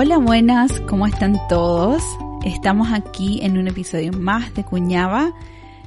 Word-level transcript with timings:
Hola, 0.00 0.18
buenas, 0.18 0.78
¿cómo 0.82 1.08
están 1.08 1.36
todos? 1.48 2.04
Estamos 2.44 2.92
aquí 2.92 3.40
en 3.42 3.58
un 3.58 3.66
episodio 3.66 4.12
más 4.12 4.54
de 4.54 4.62
Cuñaba, 4.62 5.34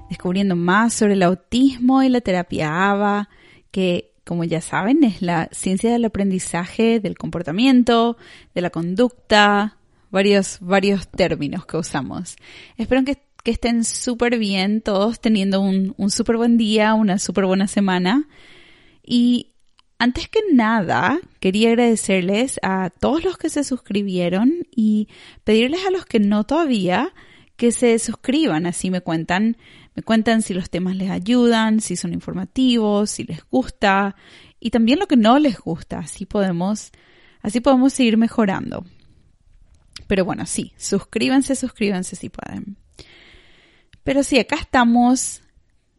descubriendo 0.09 0.57
más 0.57 0.93
sobre 0.93 1.13
el 1.13 1.23
autismo 1.23 2.03
y 2.03 2.09
la 2.09 2.19
terapia 2.19 2.91
ABA, 2.91 3.29
que 3.71 4.11
como 4.25 4.43
ya 4.43 4.59
saben 4.59 5.05
es 5.05 5.21
la 5.21 5.47
ciencia 5.53 5.93
del 5.93 6.03
aprendizaje, 6.03 6.99
del 6.99 7.17
comportamiento, 7.17 8.17
de 8.53 8.59
la 8.59 8.69
conducta, 8.69 9.77
varios, 10.09 10.57
varios 10.59 11.07
términos 11.07 11.65
que 11.65 11.77
usamos. 11.77 12.35
Espero 12.75 13.05
que, 13.05 13.23
estén 13.45 13.85
súper 13.85 14.37
bien 14.37 14.81
todos, 14.81 15.21
teniendo 15.21 15.61
un, 15.61 15.93
un 15.95 16.11
súper 16.11 16.35
buen 16.35 16.57
día, 16.57 16.95
una 16.95 17.17
súper 17.17 17.45
buena 17.45 17.69
semana. 17.69 18.27
Y 19.05 19.50
antes 20.01 20.27
que 20.27 20.39
nada, 20.51 21.19
quería 21.39 21.69
agradecerles 21.69 22.59
a 22.63 22.89
todos 22.89 23.23
los 23.23 23.37
que 23.37 23.49
se 23.49 23.63
suscribieron 23.63 24.65
y 24.75 25.09
pedirles 25.43 25.85
a 25.85 25.91
los 25.91 26.07
que 26.07 26.19
no 26.19 26.43
todavía 26.43 27.13
que 27.55 27.71
se 27.71 27.99
suscriban, 27.99 28.65
así 28.65 28.89
me 28.89 29.01
cuentan, 29.01 29.57
me 29.93 30.01
cuentan 30.01 30.41
si 30.41 30.55
los 30.55 30.71
temas 30.71 30.95
les 30.95 31.11
ayudan, 31.11 31.81
si 31.81 31.95
son 31.95 32.13
informativos, 32.13 33.11
si 33.11 33.25
les 33.25 33.47
gusta 33.47 34.15
y 34.59 34.71
también 34.71 34.97
lo 34.97 35.05
que 35.05 35.17
no 35.17 35.37
les 35.37 35.59
gusta, 35.59 35.99
así 35.99 36.25
podemos 36.25 36.91
así 37.43 37.59
podemos 37.59 37.93
seguir 37.93 38.17
mejorando. 38.17 38.83
Pero 40.07 40.25
bueno, 40.25 40.47
sí, 40.47 40.73
suscríbanse, 40.77 41.55
suscríbanse 41.55 42.15
si 42.15 42.29
pueden. 42.29 42.75
Pero 44.03 44.23
sí, 44.23 44.39
acá 44.39 44.55
estamos 44.55 45.43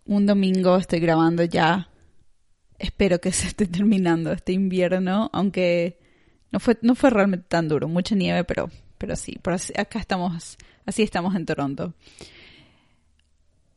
un 0.06 0.26
domingo, 0.26 0.76
estoy 0.76 0.98
grabando 0.98 1.44
ya 1.44 1.88
espero 2.82 3.20
que 3.20 3.32
se 3.32 3.46
esté 3.46 3.66
terminando 3.66 4.32
este 4.32 4.52
invierno, 4.52 5.30
aunque 5.32 5.98
no 6.50 6.60
fue, 6.60 6.76
no 6.82 6.94
fue 6.94 7.08
realmente 7.10 7.46
tan 7.48 7.68
duro, 7.68 7.88
mucha 7.88 8.14
nieve, 8.14 8.44
pero, 8.44 8.68
pero 8.98 9.16
sí, 9.16 9.38
por 9.40 9.54
acá 9.54 9.98
estamos, 9.98 10.58
así 10.84 11.02
estamos 11.02 11.34
en 11.34 11.46
Toronto. 11.46 11.94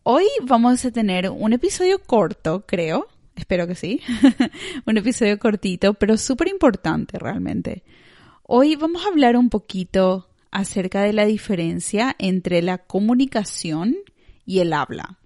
Hoy 0.03 0.25
vamos 0.43 0.83
a 0.85 0.91
tener 0.91 1.29
un 1.29 1.53
episodio 1.53 1.99
corto, 1.99 2.65
creo, 2.67 3.07
espero 3.35 3.65
que 3.67 3.75
sí, 3.75 4.01
un 4.85 4.97
episodio 4.97 5.39
cortito, 5.39 5.93
pero 5.93 6.17
súper 6.17 6.47
importante 6.49 7.17
realmente. 7.17 7.83
Hoy 8.43 8.75
vamos 8.75 9.05
a 9.05 9.09
hablar 9.09 9.37
un 9.37 9.49
poquito 9.49 10.29
acerca 10.51 11.01
de 11.01 11.13
la 11.13 11.25
diferencia 11.25 12.15
entre 12.19 12.61
la 12.61 12.77
comunicación 12.77 13.95
y 14.45 14.59
el 14.59 14.73
habla. 14.73 15.17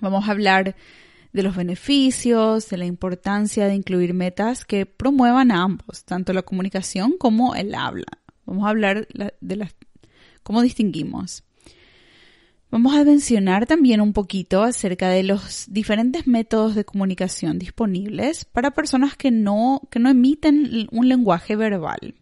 Vamos 0.00 0.28
a 0.28 0.32
hablar 0.32 0.74
de 1.32 1.42
los 1.42 1.56
beneficios, 1.56 2.68
de 2.68 2.76
la 2.78 2.86
importancia 2.86 3.66
de 3.66 3.74
incluir 3.74 4.14
metas 4.14 4.64
que 4.64 4.86
promuevan 4.86 5.50
a 5.50 5.62
ambos, 5.62 6.04
tanto 6.04 6.32
la 6.32 6.42
comunicación 6.42 7.16
como 7.18 7.54
el 7.54 7.74
habla. 7.74 8.06
Vamos 8.46 8.66
a 8.66 8.70
hablar 8.70 9.08
de 9.40 9.56
las, 9.56 9.74
cómo 10.42 10.62
distinguimos. 10.62 11.44
Vamos 12.70 12.94
a 12.94 13.04
mencionar 13.04 13.66
también 13.66 14.02
un 14.02 14.12
poquito 14.12 14.62
acerca 14.62 15.08
de 15.08 15.22
los 15.22 15.66
diferentes 15.68 16.26
métodos 16.26 16.74
de 16.74 16.84
comunicación 16.84 17.58
disponibles 17.58 18.44
para 18.44 18.72
personas 18.72 19.16
que 19.16 19.30
no, 19.30 19.80
que 19.90 19.98
no 19.98 20.10
emiten 20.10 20.86
un 20.90 21.08
lenguaje 21.08 21.56
verbal. 21.56 22.14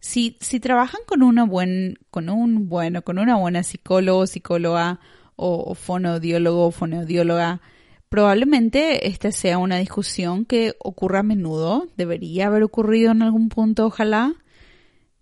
Si, 0.00 0.36
si 0.40 0.60
trabajan 0.60 1.00
con 1.06 1.22
una 1.22 1.44
buen, 1.44 1.98
con 2.10 2.28
un 2.28 2.68
bueno, 2.68 3.02
con 3.02 3.18
una 3.18 3.36
buena 3.36 3.62
psicólogo, 3.62 4.26
psicóloga 4.26 5.00
o, 5.34 5.70
o 5.70 5.74
fonoaudiólogo 5.74 6.66
o 6.66 6.70
fonoaudióloga, 6.70 7.62
Probablemente 8.08 9.06
esta 9.06 9.32
sea 9.32 9.58
una 9.58 9.76
discusión 9.76 10.46
que 10.46 10.74
ocurra 10.78 11.20
a 11.20 11.22
menudo, 11.22 11.88
debería 11.96 12.46
haber 12.46 12.62
ocurrido 12.62 13.12
en 13.12 13.22
algún 13.22 13.50
punto, 13.50 13.86
ojalá. 13.86 14.34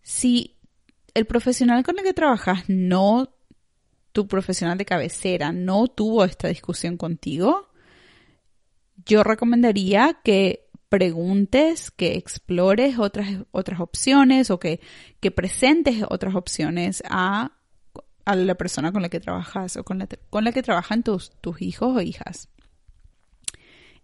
Si 0.02 0.56
el 1.14 1.26
profesional 1.26 1.82
con 1.82 1.98
el 1.98 2.04
que 2.04 2.14
trabajas 2.14 2.64
no, 2.68 3.28
tu 4.12 4.28
profesional 4.28 4.78
de 4.78 4.84
cabecera, 4.84 5.52
no 5.52 5.88
tuvo 5.88 6.24
esta 6.24 6.46
discusión 6.46 6.96
contigo, 6.96 7.68
yo 9.04 9.24
recomendaría 9.24 10.20
que 10.22 10.68
preguntes, 10.88 11.90
que 11.90 12.14
explores 12.14 13.00
otras, 13.00 13.28
otras 13.50 13.80
opciones 13.80 14.50
o 14.50 14.60
que, 14.60 14.80
que 15.18 15.32
presentes 15.32 16.04
otras 16.08 16.36
opciones 16.36 17.02
a, 17.10 17.50
a, 18.24 18.36
la 18.36 18.54
persona 18.54 18.92
con 18.92 19.02
la 19.02 19.08
que 19.08 19.18
trabajas 19.18 19.76
o 19.76 19.82
con 19.82 19.98
la, 19.98 20.08
con 20.30 20.44
la 20.44 20.52
que 20.52 20.62
trabajan 20.62 21.02
tus, 21.02 21.32
tus 21.40 21.60
hijos 21.60 21.96
o 21.96 22.00
hijas 22.00 22.48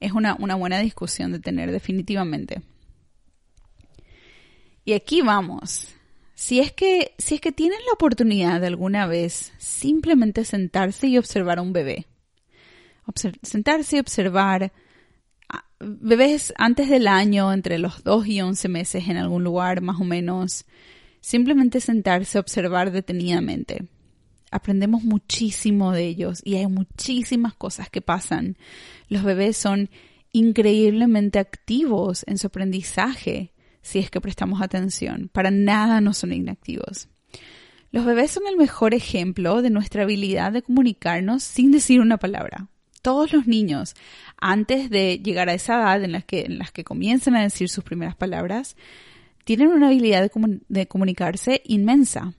es 0.02 0.12
una, 0.12 0.34
buena 0.34 0.80
discusión 0.80 1.32
de 1.32 1.38
tener 1.38 1.70
definitivamente. 1.70 2.62
Y 4.84 4.94
aquí 4.94 5.22
vamos. 5.22 5.88
Si 6.34 6.58
es 6.58 6.72
que, 6.72 7.14
si 7.18 7.36
es 7.36 7.40
que 7.40 7.52
tienen 7.52 7.78
la 7.86 7.92
oportunidad 7.92 8.60
de 8.60 8.66
alguna 8.66 9.06
vez 9.06 9.52
simplemente 9.58 10.44
sentarse 10.44 11.06
y 11.06 11.18
observar 11.18 11.58
a 11.58 11.62
un 11.62 11.72
bebé. 11.72 12.06
sentarse 13.42 13.96
y 13.96 14.00
observar 14.00 14.72
bebés 15.78 16.52
antes 16.56 16.88
del 16.88 17.06
año, 17.06 17.52
entre 17.52 17.78
los 17.78 18.02
2 18.02 18.26
y 18.26 18.40
11 18.40 18.68
meses 18.68 19.08
en 19.08 19.16
algún 19.16 19.44
lugar 19.44 19.80
más 19.82 20.00
o 20.00 20.04
menos. 20.04 20.64
Simplemente 21.20 21.80
sentarse, 21.80 22.38
observar 22.38 22.90
detenidamente 22.90 23.86
aprendemos 24.52 25.02
muchísimo 25.02 25.92
de 25.92 26.06
ellos 26.06 26.40
y 26.44 26.56
hay 26.56 26.66
muchísimas 26.66 27.54
cosas 27.54 27.90
que 27.90 28.02
pasan. 28.02 28.56
Los 29.08 29.24
bebés 29.24 29.56
son 29.56 29.90
increíblemente 30.32 31.38
activos 31.38 32.24
en 32.26 32.38
su 32.38 32.46
aprendizaje 32.46 33.52
si 33.82 33.98
es 33.98 34.10
que 34.10 34.20
prestamos 34.20 34.62
atención. 34.62 35.28
Para 35.32 35.50
nada 35.50 36.00
no 36.00 36.14
son 36.14 36.32
inactivos. 36.32 37.08
Los 37.90 38.06
bebés 38.06 38.30
son 38.30 38.44
el 38.48 38.56
mejor 38.56 38.94
ejemplo 38.94 39.60
de 39.60 39.70
nuestra 39.70 40.04
habilidad 40.04 40.52
de 40.52 40.62
comunicarnos 40.62 41.42
sin 41.42 41.72
decir 41.72 42.00
una 42.00 42.16
palabra. 42.16 42.68
Todos 43.02 43.32
los 43.32 43.46
niños, 43.46 43.94
antes 44.40 44.88
de 44.88 45.18
llegar 45.18 45.48
a 45.48 45.54
esa 45.54 45.74
edad 45.74 46.04
en 46.04 46.12
la 46.12 46.22
que, 46.22 46.42
en 46.42 46.58
las 46.58 46.70
que 46.70 46.84
comienzan 46.84 47.34
a 47.34 47.42
decir 47.42 47.68
sus 47.68 47.82
primeras 47.82 48.14
palabras, 48.14 48.76
tienen 49.44 49.68
una 49.68 49.88
habilidad 49.88 50.30
de 50.68 50.86
comunicarse 50.86 51.62
inmensa. 51.64 52.34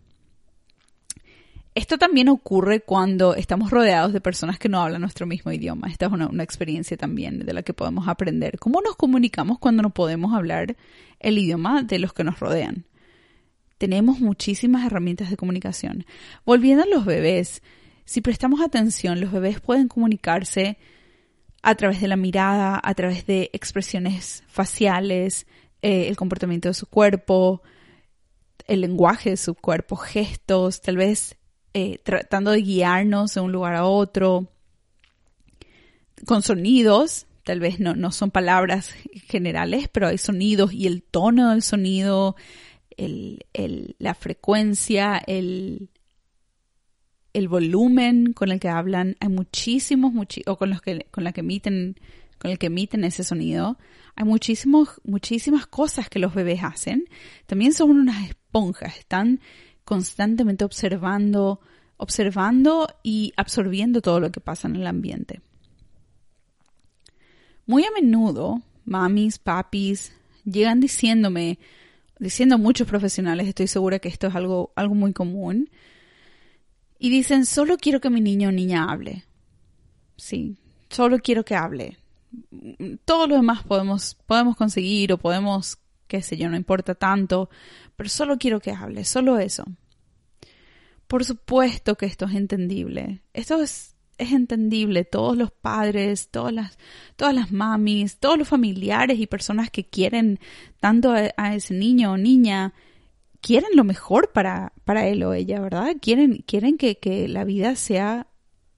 Esto 1.76 1.98
también 1.98 2.30
ocurre 2.30 2.82
cuando 2.82 3.34
estamos 3.34 3.72
rodeados 3.72 4.14
de 4.14 4.22
personas 4.22 4.60
que 4.60 4.70
no 4.70 4.80
hablan 4.80 5.02
nuestro 5.02 5.26
mismo 5.26 5.52
idioma. 5.52 5.88
Esta 5.88 6.06
es 6.06 6.12
una, 6.12 6.44
experiencia 6.44 6.98
también 6.98 7.40
de 7.40 7.54
la 7.54 7.64
que 7.64 7.74
podemos 7.74 8.08
aprender. 8.08 8.60
¿Cómo 8.60 8.80
nos 8.82 8.96
comunicamos 8.96 9.58
cuando 9.58 9.82
no 9.82 9.90
podemos 9.90 10.34
hablar 10.34 10.76
el 11.20 11.38
idioma 11.40 11.82
de 11.82 11.98
los 11.98 12.14
que 12.14 12.24
nos 12.24 12.40
rodean? 12.40 12.86
Tenemos 13.80 14.20
muchísimas 14.20 14.86
herramientas 14.86 15.32
de 15.32 15.38
comunicación. 15.38 16.06
Volviendo 16.46 16.84
a 16.84 16.88
los 16.88 17.06
bebés, 17.06 17.64
si 18.06 18.22
prestamos 18.22 18.62
atención, 18.62 19.20
los 19.20 19.32
bebés 19.32 19.60
pueden 19.60 19.88
comunicarse 19.88 20.78
a 21.64 21.74
través 21.74 22.02
de 22.02 22.08
la 22.08 22.18
mirada, 22.18 22.80
a 22.84 22.94
través 22.94 23.26
de 23.26 23.50
expresiones 23.52 24.44
faciales, 24.48 25.48
eh, 25.82 26.08
el 26.08 26.18
comportamiento 26.18 26.68
de 26.68 26.76
su 26.76 26.86
cuerpo, 26.86 27.64
el 28.68 28.82
lenguaje 28.82 29.32
de 29.32 29.38
su 29.38 29.56
cuerpo, 29.56 29.96
gestos, 29.96 30.82
tal 30.82 30.98
vez 30.98 31.36
eh, 31.74 32.00
tratando 32.04 32.52
de 32.52 32.62
guiarnos 32.62 33.34
de 33.34 33.42
un 33.42 33.52
lugar 33.52 33.76
a 33.76 33.86
otro, 33.86 34.48
con 36.26 36.42
sonidos, 36.42 37.26
tal 37.44 37.60
vez 37.60 37.80
no, 37.80 37.96
no 37.96 38.12
son 38.12 38.32
palabras 38.32 38.94
generales, 39.28 39.90
pero 39.92 40.08
hay 40.08 40.18
sonidos 40.18 40.74
y 40.74 40.88
el 40.88 41.04
tono 41.04 41.52
del 41.52 41.62
sonido, 41.62 42.36
el, 42.96 43.46
el, 43.54 43.96
la 44.00 44.14
frecuencia, 44.14 45.22
el, 45.26 45.90
el 47.34 47.48
volumen 47.48 48.34
con 48.34 48.52
el 48.52 48.60
que 48.60 48.70
hablan, 48.70 49.18
hay 49.20 49.30
muchísimos, 49.30 50.14
o 50.46 50.58
con 50.58 50.70
los 50.70 50.82
que, 50.82 51.08
con 51.12 51.24
la 51.24 51.34
que 51.34 51.42
emiten, 51.42 52.00
con 52.38 52.52
el 52.52 52.60
que 52.60 52.68
emiten 52.68 53.04
ese 53.04 53.24
sonido. 53.24 53.78
Hay 54.16 54.26
muchísimos, 54.26 55.02
muchísimas 55.04 55.66
cosas 55.66 56.08
que 56.08 56.20
los 56.20 56.36
bebés 56.36 56.64
hacen. 56.64 57.06
También 57.48 57.74
son 57.74 57.92
unas 57.92 58.30
esponjas, 58.30 58.98
están 58.98 59.42
constantemente 59.84 60.64
observando, 60.64 61.60
observando 61.98 62.88
y 63.04 63.34
absorbiendo 63.38 64.02
todo 64.02 64.20
lo 64.20 64.32
que 64.32 64.40
pasa 64.40 64.68
en 64.68 64.76
el 64.76 64.88
ambiente. 64.88 65.42
Muy 67.66 67.84
a 67.86 67.92
menudo, 67.92 68.62
mamis, 68.86 69.40
papis, 69.40 70.14
llegan 70.44 70.80
diciéndome, 70.80 71.60
diciendo 72.20 72.58
muchos 72.58 72.88
profesionales, 72.88 73.48
estoy 73.48 73.68
segura 73.68 74.00
que 74.00 74.10
esto 74.10 74.28
es 74.28 74.36
algo, 74.36 74.72
algo 74.76 74.96
muy 74.96 75.14
común, 75.14 75.70
y 77.00 77.10
dicen, 77.10 77.46
solo 77.46 77.78
quiero 77.78 78.00
que 78.00 78.10
mi 78.10 78.22
niño 78.22 78.50
o 78.50 78.52
niña 78.52 78.90
hable. 78.90 79.26
Sí, 80.16 80.58
solo 80.90 81.20
quiero 81.20 81.44
que 81.44 81.56
hable. 81.56 81.98
Todo 83.06 83.28
lo 83.28 83.36
demás 83.36 83.64
podemos, 83.64 84.16
podemos 84.26 84.56
conseguir 84.56 85.12
o 85.12 85.18
podemos, 85.18 85.78
qué 86.08 86.22
sé 86.22 86.38
yo, 86.38 86.50
no 86.50 86.56
importa 86.56 86.96
tanto, 86.96 87.50
pero 87.96 88.10
solo 88.10 88.38
quiero 88.38 88.60
que 88.60 88.72
hable, 88.72 89.06
solo 89.06 89.40
eso. 89.40 89.66
Por 91.08 91.26
supuesto 91.26 91.96
que 91.96 92.06
esto 92.06 92.26
es 92.26 92.36
entendible. 92.36 93.22
Esto 93.34 93.62
es, 93.62 93.96
es 94.18 94.32
entendible. 94.32 95.06
Todos 95.06 95.38
los 95.38 95.52
padres, 95.52 96.30
todas 96.30 96.54
las, 96.54 96.78
todas 97.16 97.36
las 97.36 97.52
mamis, 97.52 98.18
todos 98.18 98.38
los 98.38 98.48
familiares 98.48 99.20
y 99.20 99.28
personas 99.28 99.70
que 99.70 99.86
quieren 99.86 100.40
tanto 100.80 101.14
a, 101.14 101.56
ese 101.56 101.74
niño 101.74 102.14
o 102.14 102.18
niña, 102.18 102.74
quieren 103.42 103.70
lo 103.76 103.84
mejor 103.84 104.32
para, 104.32 104.74
para 104.86 105.08
él 105.08 105.24
o 105.24 105.34
ella, 105.34 105.60
¿verdad? 105.62 105.96
Quieren, 106.02 106.44
quieren 106.48 106.78
que, 106.78 106.98
que 106.98 107.28
la 107.28 107.44
vida 107.44 107.76
sea 107.76 108.28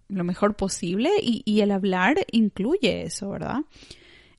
lo 0.08 0.24
mejor 0.24 0.56
posible 0.56 1.10
y, 1.22 1.42
y, 1.46 1.62
el 1.62 1.72
hablar 1.72 2.18
incluye 2.32 3.04
eso, 3.04 3.30
¿verdad? 3.30 3.62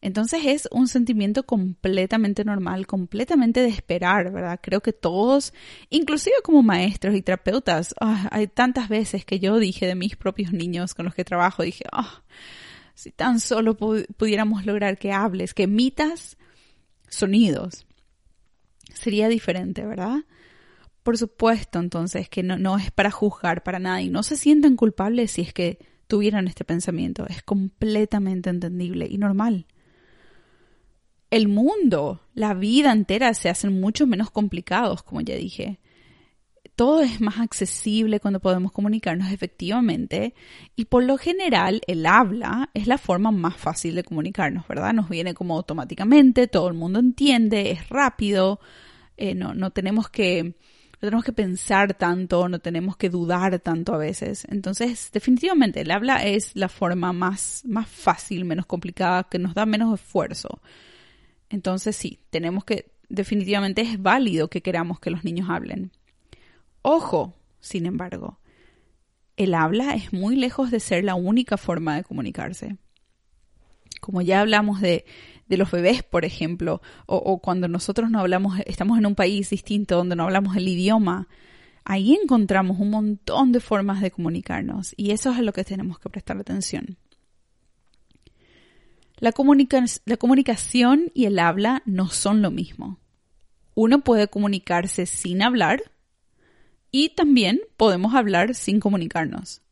Entonces 0.07 0.43
es 0.47 0.69
un 0.71 0.87
sentimiento 0.87 1.43
completamente 1.47 2.45
normal, 2.45 2.87
completamente 2.87 3.59
de 3.59 3.71
esperar, 3.71 4.31
¿verdad? 4.31 4.61
Creo 4.63 4.81
que 4.81 4.93
todos, 4.93 5.53
inclusive 5.91 6.37
como 6.45 6.63
maestros 6.63 7.17
y 7.17 7.23
terapeutas, 7.23 7.93
ah, 8.01 8.29
hay 8.31 8.47
tantas 8.47 8.89
veces 8.89 9.25
que 9.25 9.41
yo 9.41 9.59
dije 9.59 9.85
de 9.85 9.97
mis 9.97 10.15
propios 10.15 10.53
niños 10.53 10.95
con 10.95 11.07
los 11.07 11.15
que 11.17 11.25
trabajo, 11.25 11.65
dije, 11.65 11.83
ah, 11.91 12.23
si 12.95 13.11
tan 13.11 13.41
solo 13.41 13.77
pudiéramos 13.77 14.65
lograr 14.65 14.97
que 14.97 15.11
hables, 15.11 15.55
que 15.55 15.65
emitas 15.65 16.37
sonidos, 17.09 17.85
sería 18.95 19.27
diferente, 19.27 19.85
¿verdad? 19.85 20.19
Por 21.03 21.19
supuesto, 21.19 21.81
entonces, 21.81 22.29
que 22.29 22.45
no, 22.45 22.57
no 22.57 22.79
es 22.79 22.93
para 22.93 23.11
juzgar 23.11 23.65
para 23.65 23.81
nada 23.81 24.01
y 24.03 24.09
no 24.09 24.23
se 24.23 24.37
sientan 24.37 24.77
culpables 24.77 25.33
si 25.33 25.43
es 25.43 25.53
que 25.53 25.81
tuvieran 26.07 26.47
este 26.47 26.65
pensamiento. 26.65 27.27
Es 27.27 27.43
completamente 27.43 28.51
entendible 28.51 29.09
y 29.11 29.19
normal 29.19 29.67
el 31.37 31.49
mundo, 31.49 32.21
la 32.35 32.55
vida 32.55 32.93
entera 32.93 33.35
se 33.35 33.49
hacen 33.49 33.81
mucho 33.81 34.07
menos 34.07 34.31
complicados, 34.31 35.03
como 35.03 35.21
ya 35.21 35.37
dije. 35.37 35.79
Todo 36.75 37.01
es 37.01 37.21
más 37.21 37.41
accesible 37.41 38.21
cuando 38.21 38.41
podemos 38.41 38.71
comunicarnos 38.71 39.33
efectivamente 39.33 40.35
y 40.75 40.87
por 40.87 41.05
lo 41.05 41.17
general 41.17 41.81
el 41.87 42.05
habla 42.05 42.69
es 42.75 42.87
la 42.87 42.99
forma 42.99 43.31
más 43.31 43.57
fácil 43.57 43.95
de 43.95 44.05
comunicarnos, 44.05 44.69
¿verdad? 44.69 44.93
Nos 44.93 45.09
viene 45.09 45.33
como 45.33 45.57
automáticamente, 45.57 46.49
todo 46.49 46.69
el 46.69 46.75
mundo 46.75 46.99
entiende, 46.99 47.71
es 47.71 47.89
rápido, 47.89 48.61
eh, 49.17 49.35
no, 49.35 49.55
no 49.55 49.71
tenemos 49.71 50.11
que 50.11 50.55
no 50.97 51.01
tenemos 51.01 51.25
que 51.25 51.33
pensar 51.33 51.93
tanto, 51.95 52.49
no 52.49 52.59
tenemos 52.59 52.97
que 52.97 53.11
dudar 53.11 53.59
tanto 53.59 53.95
a 53.95 53.99
veces. 53.99 54.47
Entonces, 54.51 55.11
definitivamente, 55.13 55.83
el 55.83 55.91
habla 55.91 56.25
es 56.25 56.53
la 56.55 56.71
forma 56.71 57.13
más, 57.13 57.63
más 57.67 57.87
fácil, 57.87 58.47
menos 58.47 58.65
complicada, 58.65 59.25
que 59.25 59.39
nos 59.39 59.53
da 59.53 59.67
menos 59.67 60.01
esfuerzo. 60.01 60.61
Entonces 61.49 61.97
sí, 61.97 62.21
tenemos 62.31 62.65
que, 62.65 62.93
definitivamente 63.09 63.83
es 63.83 64.01
válido 64.01 64.49
que 64.49 64.63
queramos 64.63 65.01
que 65.01 65.11
los 65.11 65.25
niños 65.25 65.49
hablen. 65.51 65.93
Ojo, 66.83 67.35
sin 67.61 67.87
embargo, 67.87 68.39
el 69.37 69.55
habla 69.55 69.95
es 69.95 70.13
muy 70.13 70.37
lejos 70.37 70.71
de 70.71 70.81
ser 70.81 71.05
la 71.05 71.15
única 71.15 71.57
forma 71.57 71.97
de 71.97 72.05
comunicarse. 72.05 72.77
Como 74.01 74.23
ya 74.23 74.41
hablamos 74.41 74.81
de, 74.81 75.05
de 75.49 75.57
los 75.57 75.71
bebés, 75.71 76.03
por 76.03 76.25
ejemplo, 76.25 76.81
o, 77.07 77.39
cuando 77.41 77.69
nosotros 77.69 78.11
no 78.11 78.21
hablamos, 78.21 78.59
estamos 78.67 78.99
en 78.99 79.07
un 79.07 79.15
país 79.15 79.51
distinto 79.51 79.97
donde 79.97 80.17
no 80.17 80.25
hablamos 80.25 80.57
el 80.57 80.69
idioma, 80.69 81.29
ahí 81.85 82.15
encontramos 82.21 82.79
un 82.81 82.91
montón 82.91 83.53
de 83.53 83.61
formas 83.61 84.01
de 84.01 84.11
comunicarnos 84.11 84.93
y 84.97 85.13
eso 85.13 85.31
es 85.31 85.39
a 85.39 85.43
lo 85.43 85.53
que 85.53 85.65
tenemos 85.65 85.99
que 85.99 86.11
prestar 86.11 86.37
atención. 86.39 86.99
La, 89.19 89.33
comunicación 89.33 91.11
y 91.15 91.25
el 91.25 91.39
habla 91.39 91.83
no 91.87 92.09
son 92.09 92.43
lo 92.43 92.51
mismo. 92.51 92.99
Uno 93.75 94.01
puede 94.01 94.29
comunicarse 94.29 95.07
sin 95.07 95.43
hablar 95.43 95.91
y 96.91 97.11
también 97.11 97.61
podemos 97.77 98.15
hablar 98.15 98.55
sin 98.55 98.79
comunicarnos. 98.79 99.63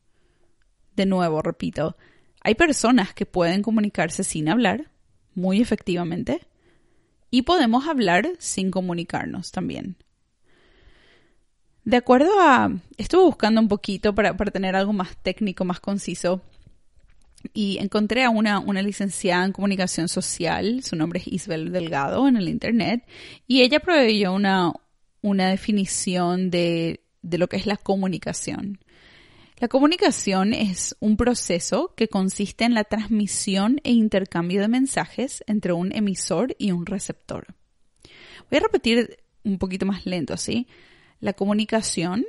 De 0.96 1.04
nuevo, 1.04 1.42
repito, 1.42 1.96
hay 2.40 2.54
personas 2.54 3.12
que 3.12 3.26
pueden 3.26 3.62
comunicarse 3.62 4.24
sin 4.24 4.48
hablar, 4.48 4.90
muy 5.34 5.60
efectivamente, 5.60 6.46
y 7.30 7.42
podemos 7.42 7.86
hablar 7.86 8.32
sin 8.38 8.70
comunicarnos 8.70 9.50
también. 9.52 9.96
De 11.84 11.98
acuerdo 11.98 12.30
a... 12.40 12.72
Estuve 12.96 13.24
buscando 13.24 13.60
un 13.60 13.68
poquito 13.68 14.14
para, 14.14 14.36
para 14.36 14.50
tener 14.50 14.74
algo 14.74 14.94
más 14.94 15.16
técnico, 15.18 15.66
más 15.66 15.80
conciso 15.80 16.40
y 17.52 17.78
encontré 17.78 18.24
a 18.24 18.30
una, 18.30 18.58
una 18.58 18.82
licenciada 18.82 19.44
en 19.44 19.52
comunicación 19.52 20.08
social, 20.08 20.82
su 20.82 20.96
nombre 20.96 21.20
es 21.20 21.28
Isabel 21.28 21.72
Delgado, 21.72 22.26
en 22.26 22.36
el 22.36 22.48
Internet, 22.48 23.04
y 23.46 23.62
ella 23.62 23.80
proveyó 23.80 24.32
una, 24.32 24.72
una 25.20 25.50
definición 25.50 26.50
de, 26.50 27.00
de 27.22 27.38
lo 27.38 27.48
que 27.48 27.56
es 27.56 27.66
la 27.66 27.76
comunicación. 27.76 28.78
La 29.58 29.68
comunicación 29.68 30.52
es 30.52 30.96
un 30.98 31.16
proceso 31.16 31.94
que 31.96 32.08
consiste 32.08 32.64
en 32.64 32.74
la 32.74 32.84
transmisión 32.84 33.80
e 33.84 33.92
intercambio 33.92 34.60
de 34.60 34.68
mensajes 34.68 35.44
entre 35.46 35.72
un 35.72 35.94
emisor 35.94 36.56
y 36.58 36.72
un 36.72 36.86
receptor. 36.86 37.54
Voy 38.50 38.58
a 38.58 38.62
repetir 38.62 39.18
un 39.44 39.58
poquito 39.58 39.86
más 39.86 40.06
lento, 40.06 40.36
¿sí? 40.36 40.66
La 41.20 41.34
comunicación 41.34 42.24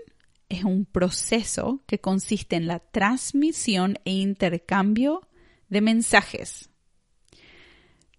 es 0.50 0.64
un 0.64 0.86
proceso 0.86 1.82
que 1.88 2.00
consiste 2.00 2.56
en 2.56 2.68
la 2.68 2.80
transmisión 2.80 3.98
e 4.06 4.12
intercambio 4.12 5.28
de 5.70 5.82
mensajes. 5.82 6.70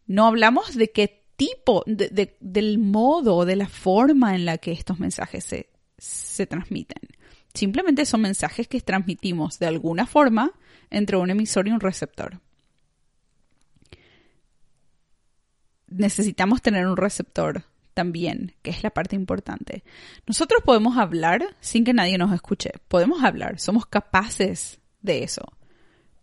No 0.07 0.27
hablamos 0.27 0.75
de 0.75 0.91
qué 0.91 1.25
tipo, 1.37 1.85
del 1.87 2.79
modo, 2.79 3.45
de 3.45 3.57
la 3.57 3.69
forma 3.69 4.35
en 4.35 4.45
la 4.45 4.59
que 4.59 4.73
estos 4.73 4.99
mensajes 4.99 5.45
se, 5.45 5.71
se 5.99 6.47
transmiten. 6.47 7.03
Simplemente 7.55 8.05
son 8.05 8.23
mensajes 8.23 8.69
que 8.69 8.81
transmitimos 8.81 9.59
de 9.59 9.67
alguna 9.67 10.07
forma 10.07 10.53
entre 10.91 11.17
un 11.17 11.31
emisor 11.31 11.69
y 11.69 11.73
un 11.73 11.81
receptor. 11.81 12.41
Necesitamos 15.89 16.63
tener 16.63 16.87
un 16.87 16.97
receptor 16.97 17.65
también, 17.97 18.55
que 18.61 18.71
es 18.71 18.83
la 18.83 18.91
parte 18.91 19.17
importante. 19.17 19.83
Nosotros 20.27 20.61
podemos 20.63 20.99
hablar 20.99 21.57
sin 21.61 21.83
que 21.83 21.95
nadie 21.95 22.19
nos 22.19 22.31
escuche. 22.35 22.73
Podemos 22.89 23.25
hablar, 23.25 23.59
somos 23.59 23.87
capaces 23.87 24.81
de 25.01 25.25
eso. 25.25 25.43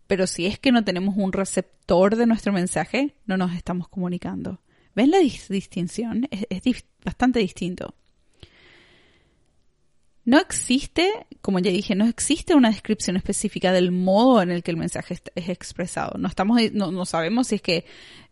Pero 0.06 0.28
si 0.28 0.46
es 0.46 0.60
que 0.60 0.70
no 0.70 0.84
tenemos 0.84 1.16
un 1.16 1.32
receptor 1.32 2.14
de 2.14 2.26
nuestro 2.26 2.52
mensaje, 2.52 3.16
no 3.26 3.36
nos 3.36 3.54
estamos 3.54 3.88
comunicando. 3.88 4.60
¿Ven 4.94 5.10
la 5.10 5.18
distinción? 5.18 6.28
Es, 6.30 6.84
bastante 7.04 7.40
distinto. 7.40 7.96
No 10.24 10.38
existe, 10.38 11.26
como 11.42 11.58
ya 11.58 11.70
dije, 11.70 11.94
no 11.94 12.06
existe 12.06 12.54
una 12.54 12.70
descripción 12.70 13.16
específica 13.16 13.72
del 13.72 13.92
modo 13.92 14.40
en 14.40 14.50
el 14.50 14.62
que 14.62 14.70
el 14.70 14.78
mensaje 14.78 15.18
es 15.34 15.48
expresado. 15.50 16.16
No, 16.18 16.28
estamos, 16.28 16.58
no, 16.72 17.04
sabemos 17.04 17.48
si 17.48 17.56
es 17.56 17.62
que 17.62 17.76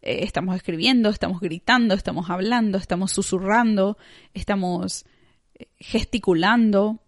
eh, 0.00 0.20
estamos 0.22 0.56
escribiendo, 0.56 1.10
estamos 1.10 1.40
gritando, 1.40 1.94
estamos 1.94 2.30
hablando, 2.30 2.78
estamos 2.78 3.12
susurrando, 3.12 3.98
estamos 4.32 5.04
eh, 5.54 5.66
gesticulando. 5.78 7.00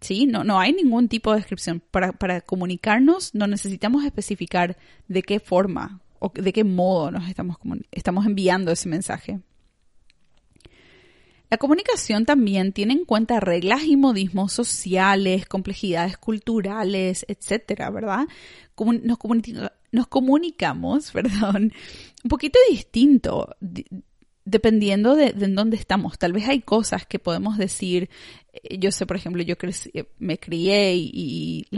¿Sí? 0.00 0.26
No, 0.26 0.42
no 0.42 0.58
hay 0.58 0.72
ningún 0.72 1.06
tipo 1.06 1.30
de 1.30 1.36
descripción. 1.36 1.80
Para, 1.92 2.10
para 2.10 2.40
comunicarnos 2.40 3.36
no 3.36 3.46
necesitamos 3.46 4.04
especificar 4.04 4.76
de 5.06 5.22
qué 5.22 5.38
forma 5.38 6.00
o 6.18 6.32
de 6.34 6.52
qué 6.52 6.64
modo 6.64 7.12
nos 7.12 7.28
estamos, 7.28 7.58
estamos 7.92 8.26
enviando 8.26 8.72
ese 8.72 8.88
mensaje. 8.88 9.40
La 11.52 11.58
comunicación 11.58 12.24
también 12.24 12.72
tiene 12.72 12.94
en 12.94 13.04
cuenta 13.04 13.38
reglas 13.38 13.84
y 13.84 13.98
modismos 13.98 14.54
sociales, 14.54 15.44
complejidades 15.44 16.16
culturales, 16.16 17.26
etcétera, 17.28 17.90
¿verdad? 17.90 18.26
Nos, 18.78 19.18
nos 19.92 20.06
comunicamos, 20.08 21.10
perdón, 21.12 21.74
un 22.24 22.28
poquito 22.30 22.58
distinto 22.70 23.54
dependiendo 24.46 25.14
de, 25.14 25.34
en 25.38 25.54
dónde 25.54 25.76
estamos. 25.76 26.18
Tal 26.18 26.32
vez 26.32 26.48
hay 26.48 26.60
cosas 26.60 27.04
que 27.04 27.18
podemos 27.18 27.58
decir. 27.58 28.08
Eh, 28.54 28.78
yo 28.78 28.90
sé, 28.90 29.04
por 29.04 29.18
ejemplo, 29.18 29.42
yo 29.42 29.56
me 30.20 30.38
crié 30.38 30.94
y, 30.96 31.68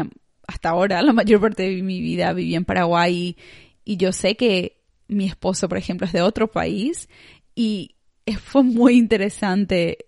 hasta 0.46 0.68
ahora 0.68 1.02
la 1.02 1.12
mayor 1.12 1.40
parte 1.40 1.64
de 1.64 1.82
mi 1.82 2.00
vida 2.00 2.32
viví 2.32 2.54
en 2.54 2.64
Paraguay 2.64 3.36
y 3.84 3.96
yo 3.96 4.12
sé 4.12 4.36
que 4.36 4.84
mi 5.08 5.26
esposo, 5.26 5.68
por 5.68 5.78
ejemplo, 5.78 6.06
es 6.06 6.12
de 6.12 6.22
otro 6.22 6.48
país 6.48 7.08
y 7.56 7.93
fue 8.38 8.62
muy 8.62 8.96
interesante 8.96 10.06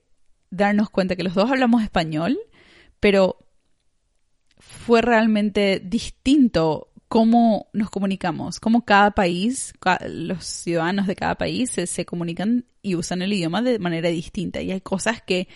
darnos 0.51 0.91
cuenta 0.91 1.17
que 1.17 1.25
los 1.25 1.35
dos 1.35 1.51
hablamos 1.51 1.83
español, 1.83 2.39
pero 3.01 3.39
fue 4.59 5.03
realmente 5.03 5.81
distinto 5.85 6.89
cómo 7.09 7.69
nos 7.73 7.91
comunicamos, 7.91 8.59
cómo 8.59 8.85
cada 8.85 9.13
país, 9.13 9.75
los 10.09 10.45
ciudadanos 10.45 11.07
de 11.07 11.17
cada 11.17 11.37
país 11.37 11.71
se, 11.71 12.05
comunican 12.05 12.65
y 12.83 12.95
usan 12.95 13.23
el 13.23 13.33
idioma 13.33 13.63
de 13.63 13.79
manera 13.79 14.09
distinta. 14.09 14.61
Y 14.61 14.73
hay 14.73 14.81
cosas 14.81 15.23
que 15.23 15.49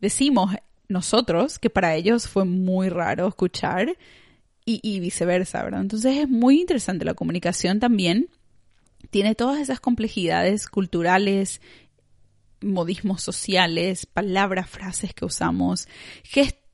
decimos 0.00 0.54
nosotros 0.88 1.58
que 1.58 1.70
para 1.70 1.94
ellos 1.94 2.28
fue 2.28 2.44
muy 2.44 2.88
raro 2.88 3.28
escuchar 3.28 3.96
y, 4.64 4.80
y 4.82 5.00
viceversa, 5.00 5.62
¿verdad? 5.62 5.82
Entonces 5.82 6.16
es 6.16 6.28
muy 6.28 6.60
interesante 6.60 7.04
la 7.04 7.14
comunicación 7.14 7.78
también. 7.78 8.28
Tiene 9.10 9.34
todas 9.34 9.60
esas 9.60 9.80
complejidades 9.80 10.66
culturales, 10.66 11.60
modismos 12.60 13.22
sociales, 13.22 14.06
palabras, 14.06 14.68
frases 14.68 15.14
que 15.14 15.24
usamos, 15.24 15.88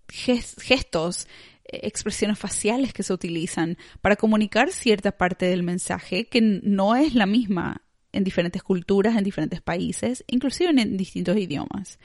gestos, 0.08 1.28
expresiones 1.64 2.38
faciales 2.38 2.92
que 2.92 3.02
se 3.02 3.12
utilizan 3.12 3.78
para 4.00 4.16
comunicar 4.16 4.70
cierta 4.70 5.12
parte 5.12 5.46
del 5.46 5.62
mensaje 5.62 6.26
que 6.26 6.40
no 6.40 6.96
es 6.96 7.14
la 7.14 7.26
misma 7.26 7.82
en 8.12 8.24
diferentes 8.24 8.62
culturas, 8.62 9.16
en 9.16 9.24
diferentes 9.24 9.62
países, 9.62 10.22
inclusive 10.26 10.70
en, 10.70 10.96
distintos 10.96 11.36
idiomas. 11.36 11.98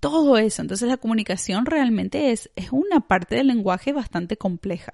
Todo 0.00 0.36
eso, 0.36 0.62
entonces 0.62 0.88
la 0.88 0.96
comunicación 0.96 1.66
realmente 1.66 2.32
es, 2.32 2.50
es 2.56 2.72
una 2.72 3.00
parte 3.06 3.36
del 3.36 3.46
lenguaje 3.46 3.92
bastante 3.92 4.36
compleja. 4.36 4.92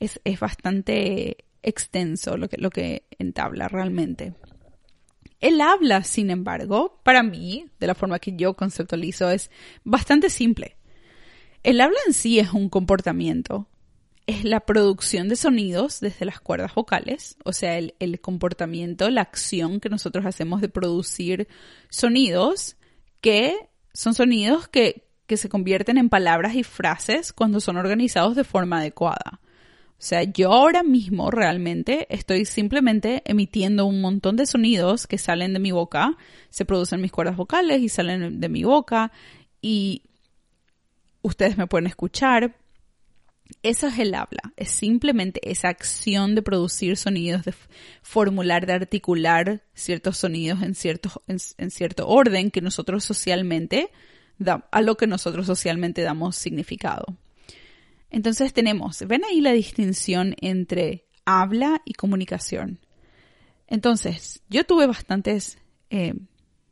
Es, 0.00 0.20
es 0.24 0.40
bastante 0.40 1.44
extenso 1.62 2.36
lo 2.36 2.48
que, 2.48 2.56
lo 2.56 2.70
que 2.70 3.04
entabla 3.18 3.68
realmente. 3.68 4.32
El 5.46 5.60
habla, 5.60 6.02
sin 6.02 6.30
embargo, 6.30 6.98
para 7.04 7.22
mí, 7.22 7.66
de 7.78 7.86
la 7.86 7.94
forma 7.94 8.18
que 8.18 8.34
yo 8.34 8.54
conceptualizo, 8.54 9.30
es 9.30 9.48
bastante 9.84 10.28
simple. 10.28 10.76
El 11.62 11.80
habla 11.80 12.00
en 12.04 12.14
sí 12.14 12.40
es 12.40 12.52
un 12.52 12.68
comportamiento. 12.68 13.68
Es 14.26 14.42
la 14.42 14.58
producción 14.58 15.28
de 15.28 15.36
sonidos 15.36 16.00
desde 16.00 16.24
las 16.24 16.40
cuerdas 16.40 16.74
vocales, 16.74 17.36
o 17.44 17.52
sea, 17.52 17.78
el, 17.78 18.20
comportamiento, 18.20 19.08
la 19.08 19.20
acción 19.20 19.78
que 19.78 19.88
nosotros 19.88 20.26
hacemos 20.26 20.60
de 20.60 20.68
producir 20.68 21.46
sonidos 21.90 22.76
que 23.20 23.54
son 23.94 24.14
sonidos 24.14 24.66
que, 24.66 25.06
que 25.28 25.36
se 25.36 25.48
convierten 25.48 25.96
en 25.96 26.08
palabras 26.08 26.56
y 26.56 26.64
frases 26.64 27.32
cuando 27.32 27.60
son 27.60 27.76
organizados 27.76 28.34
de 28.34 28.42
forma 28.42 28.78
adecuada. 28.78 29.38
O 29.98 30.02
sea, 30.06 30.24
yo 30.24 30.52
ahora 30.52 30.82
mismo 30.82 31.30
realmente 31.30 32.06
estoy 32.10 32.44
simplemente 32.44 33.22
emitiendo 33.24 33.86
un 33.86 34.02
montón 34.02 34.36
de 34.36 34.44
sonidos 34.44 35.06
que 35.06 35.16
salen 35.16 35.54
de 35.54 35.58
mi 35.58 35.72
boca, 35.72 36.16
se 36.50 36.66
producen 36.66 37.00
mis 37.00 37.12
cuerdas 37.12 37.36
vocales 37.36 37.80
y 37.80 37.88
salen 37.88 38.38
de 38.38 38.48
mi 38.50 38.62
boca 38.62 39.10
y 39.62 40.02
ustedes 41.22 41.56
me 41.56 41.66
pueden 41.66 41.86
escuchar. 41.86 42.56
Eso 43.62 43.86
es 43.86 43.98
el 43.98 44.14
habla, 44.14 44.52
es 44.56 44.70
simplemente 44.70 45.40
esa 45.50 45.68
acción 45.68 46.34
de 46.34 46.42
producir 46.42 46.96
sonidos, 46.96 47.44
de 47.44 47.54
formular, 48.02 48.66
de 48.66 48.74
articular 48.74 49.62
ciertos 49.72 50.18
sonidos 50.18 50.62
en 50.62 50.74
cierto, 50.74 51.22
en, 51.26 51.70
cierto 51.70 52.08
orden 52.08 52.50
que 52.50 52.60
nosotros 52.60 53.04
socialmente, 53.04 53.90
a 54.70 54.80
lo 54.82 54.96
que 54.96 55.06
nosotros 55.06 55.46
socialmente 55.46 56.02
damos 56.02 56.36
significado. 56.36 57.16
Entonces 58.16 58.54
tenemos, 58.54 59.04
ven 59.06 59.24
ahí 59.26 59.42
la 59.42 59.52
distinción 59.52 60.34
entre 60.40 61.04
habla 61.26 61.82
y 61.84 61.92
comunicación. 61.92 62.80
Entonces, 63.66 64.40
yo 64.48 64.64
tuve 64.64 64.86
bastantes 64.86 65.58
eh, 65.90 66.14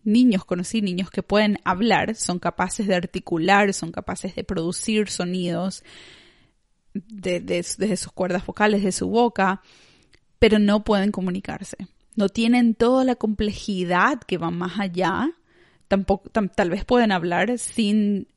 niños, 0.04 0.46
conocí 0.46 0.80
niños 0.80 1.10
que 1.10 1.22
pueden 1.22 1.58
hablar, 1.62 2.14
son 2.14 2.38
capaces 2.38 2.86
de 2.86 2.94
articular, 2.94 3.74
son 3.74 3.92
capaces 3.92 4.34
de 4.34 4.42
producir 4.42 5.10
sonidos 5.10 5.84
desde 6.94 7.94
sus 7.98 8.12
cuerdas 8.12 8.46
vocales, 8.46 8.82
de 8.82 8.92
su 8.92 9.10
boca, 9.10 9.60
pero 10.38 10.58
no 10.58 10.82
pueden 10.82 11.12
comunicarse. 11.12 11.76
No 12.16 12.30
tienen 12.30 12.74
toda 12.74 13.04
la 13.04 13.16
complejidad 13.16 14.18
que 14.22 14.38
va 14.38 14.50
más 14.50 14.80
allá. 14.80 15.30
Tampoco, 15.88 16.30
tal 16.30 16.70
vez 16.70 16.86
pueden 16.86 17.12
hablar 17.12 17.58
sin 17.58 18.28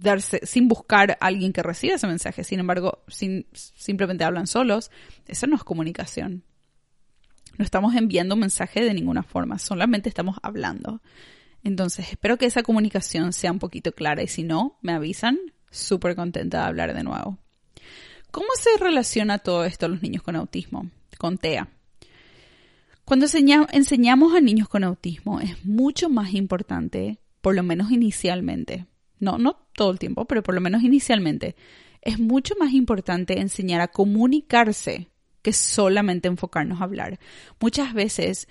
darse, 0.00 0.40
sin 0.44 0.68
buscar 0.68 1.12
a 1.12 1.26
alguien 1.26 1.52
que 1.52 1.62
reciba 1.62 1.94
ese 1.94 2.06
mensaje. 2.06 2.44
Sin 2.44 2.60
embargo, 2.60 3.04
sin, 3.08 3.46
simplemente 3.52 4.24
hablan 4.24 4.46
solos. 4.46 4.90
Eso 5.26 5.46
no 5.46 5.56
es 5.56 5.64
comunicación. 5.64 6.44
No 7.58 7.64
estamos 7.64 7.94
enviando 7.94 8.34
un 8.34 8.40
mensaje 8.40 8.84
de 8.84 8.92
ninguna 8.92 9.22
forma, 9.22 9.58
solamente 9.58 10.08
estamos 10.08 10.36
hablando. 10.42 11.00
Entonces, 11.64 12.10
espero 12.10 12.36
que 12.36 12.46
esa 12.46 12.62
comunicación 12.62 13.32
sea 13.32 13.50
un 13.50 13.58
poquito 13.58 13.92
clara 13.92 14.22
y 14.22 14.28
si 14.28 14.42
no, 14.42 14.78
me 14.82 14.92
avisan. 14.92 15.38
Súper 15.70 16.14
contenta 16.14 16.60
de 16.60 16.66
hablar 16.66 16.94
de 16.94 17.02
nuevo. 17.02 17.38
¿Cómo 18.30 18.48
se 18.58 18.82
relaciona 18.82 19.38
todo 19.38 19.64
esto 19.64 19.86
a 19.86 19.88
los 19.88 20.02
niños 20.02 20.22
con 20.22 20.36
autismo? 20.36 20.90
Con 21.18 21.38
TEA. 21.38 21.68
Cuando 23.04 23.26
enseñamos 23.26 24.34
a 24.34 24.40
niños 24.40 24.68
con 24.68 24.84
autismo 24.84 25.40
es 25.40 25.64
mucho 25.64 26.08
más 26.08 26.34
importante, 26.34 27.18
por 27.40 27.54
lo 27.54 27.62
menos 27.62 27.90
inicialmente, 27.90 28.86
no, 29.18 29.38
no 29.38 29.66
todo 29.74 29.90
el 29.90 29.98
tiempo, 29.98 30.24
pero 30.26 30.42
por 30.42 30.54
lo 30.54 30.60
menos 30.60 30.82
inicialmente, 30.82 31.56
es 32.02 32.18
mucho 32.18 32.54
más 32.58 32.72
importante 32.72 33.40
enseñar 33.40 33.80
a 33.80 33.88
comunicarse 33.88 35.08
que 35.42 35.52
solamente 35.52 36.28
enfocarnos 36.28 36.80
a 36.80 36.84
hablar. 36.84 37.18
Muchas 37.60 37.94
veces 37.94 38.48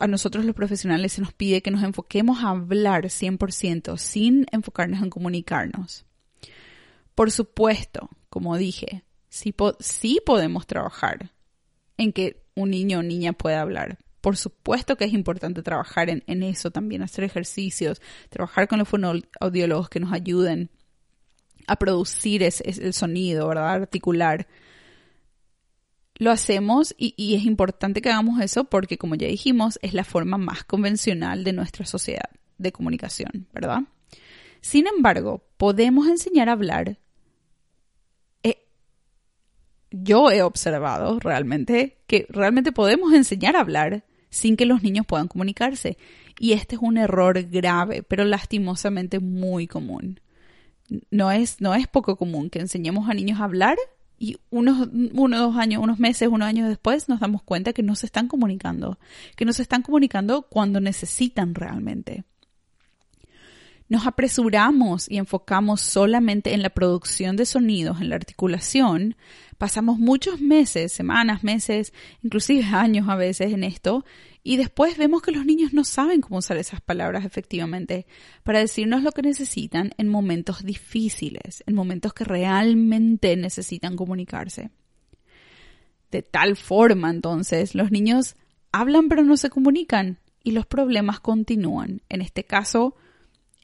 a 0.00 0.06
nosotros 0.06 0.44
los 0.44 0.54
profesionales 0.54 1.14
se 1.14 1.22
nos 1.22 1.32
pide 1.32 1.62
que 1.62 1.70
nos 1.70 1.82
enfoquemos 1.82 2.44
a 2.44 2.50
hablar 2.50 3.04
100% 3.04 3.96
sin 3.96 4.46
enfocarnos 4.52 5.02
en 5.02 5.10
comunicarnos. 5.10 6.04
Por 7.14 7.30
supuesto, 7.30 8.10
como 8.28 8.56
dije, 8.56 9.04
sí, 9.28 9.54
podemos 10.24 10.66
trabajar 10.66 11.32
en 11.96 12.12
que 12.12 12.42
un 12.54 12.70
niño 12.70 12.98
o 12.98 13.02
niña 13.02 13.32
pueda 13.32 13.60
hablar. 13.60 13.98
Por 14.22 14.38
supuesto 14.38 14.96
que 14.96 15.04
es 15.04 15.12
importante 15.12 15.62
trabajar 15.62 16.08
en, 16.08 16.42
eso 16.42 16.70
también, 16.70 17.02
hacer 17.02 17.24
ejercicios, 17.24 18.00
trabajar 18.30 18.68
con 18.68 18.78
los 18.78 18.88
fonoaudiólogos 18.88 19.90
que 19.90 20.00
nos 20.00 20.12
ayuden 20.12 20.70
a 21.66 21.76
producir 21.76 22.42
el 22.42 22.94
sonido, 22.94 23.48
¿verdad? 23.48 23.74
Articular 23.74 24.46
lo 26.22 26.30
hacemos 26.30 26.94
y, 26.96 27.34
es 27.34 27.44
importante 27.44 28.00
que 28.00 28.10
hagamos 28.10 28.40
eso 28.40 28.64
porque, 28.64 28.96
como 28.96 29.16
ya 29.16 29.26
dijimos, 29.26 29.78
es 29.82 29.92
la 29.92 30.04
forma 30.04 30.38
más 30.38 30.62
convencional 30.62 31.42
de 31.42 31.52
nuestra 31.52 31.84
sociedad 31.84 32.30
de 32.58 32.70
comunicación, 32.70 33.48
¿verdad? 33.52 33.82
Sin 34.60 34.86
embargo, 34.86 35.42
podemos 35.56 36.06
enseñar 36.06 36.48
a 36.48 36.52
hablar. 36.52 36.98
Eh, 38.44 38.64
yo 39.90 40.30
he 40.30 40.42
observado 40.42 41.18
realmente 41.18 41.98
que 42.06 42.26
realmente 42.28 42.70
podemos 42.70 43.12
enseñar 43.14 43.56
a 43.56 43.60
hablar 43.60 44.04
sin 44.32 44.56
que 44.56 44.66
los 44.66 44.82
niños 44.82 45.06
puedan 45.06 45.28
comunicarse. 45.28 45.98
Y 46.40 46.52
este 46.52 46.76
es 46.76 46.82
un 46.82 46.96
error 46.96 47.40
grave, 47.44 48.02
pero 48.02 48.24
lastimosamente 48.24 49.20
muy 49.20 49.66
común. 49.68 50.20
No 51.10 51.30
es, 51.30 51.60
no 51.60 51.74
es 51.74 51.86
poco 51.86 52.16
común 52.16 52.50
que 52.50 52.58
enseñemos 52.58 53.08
a 53.08 53.14
niños 53.14 53.40
a 53.40 53.44
hablar 53.44 53.76
y 54.18 54.38
unos, 54.50 54.88
uno, 55.12 55.38
dos 55.38 55.56
años, 55.56 55.82
unos 55.82 55.98
meses, 55.98 56.28
unos 56.28 56.48
años 56.48 56.68
después 56.68 57.08
nos 57.08 57.20
damos 57.20 57.42
cuenta 57.42 57.72
que 57.72 57.82
no 57.82 57.94
se 57.94 58.06
están 58.06 58.26
comunicando, 58.26 58.98
que 59.36 59.44
no 59.44 59.52
se 59.52 59.62
están 59.62 59.82
comunicando 59.82 60.42
cuando 60.42 60.80
necesitan 60.80 61.54
realmente. 61.54 62.24
Nos 63.92 64.06
apresuramos 64.06 65.06
y 65.10 65.18
enfocamos 65.18 65.82
solamente 65.82 66.54
en 66.54 66.62
la 66.62 66.70
producción 66.70 67.36
de 67.36 67.44
sonidos, 67.44 68.00
en 68.00 68.08
la 68.08 68.14
articulación, 68.14 69.16
pasamos 69.58 69.98
muchos 69.98 70.40
meses, 70.40 70.94
semanas, 70.94 71.44
meses, 71.44 71.92
inclusive 72.22 72.64
años 72.72 73.06
a 73.10 73.16
veces 73.16 73.52
en 73.52 73.64
esto, 73.64 74.06
y 74.42 74.56
después 74.56 74.96
vemos 74.96 75.20
que 75.20 75.32
los 75.32 75.44
niños 75.44 75.74
no 75.74 75.84
saben 75.84 76.22
cómo 76.22 76.38
usar 76.38 76.56
esas 76.56 76.80
palabras 76.80 77.26
efectivamente 77.26 78.06
para 78.44 78.60
decirnos 78.60 79.02
lo 79.02 79.12
que 79.12 79.20
necesitan 79.20 79.92
en 79.98 80.08
momentos 80.08 80.64
difíciles, 80.64 81.62
en 81.66 81.74
momentos 81.74 82.14
que 82.14 82.24
realmente 82.24 83.36
necesitan 83.36 83.94
comunicarse. 83.94 84.70
De 86.10 86.22
tal 86.22 86.56
forma, 86.56 87.10
entonces, 87.10 87.74
los 87.74 87.90
niños 87.90 88.36
hablan 88.72 89.10
pero 89.10 89.22
no 89.22 89.36
se 89.36 89.50
comunican 89.50 90.18
y 90.42 90.52
los 90.52 90.64
problemas 90.64 91.20
continúan. 91.20 92.00
En 92.08 92.22
este 92.22 92.44
caso, 92.44 92.96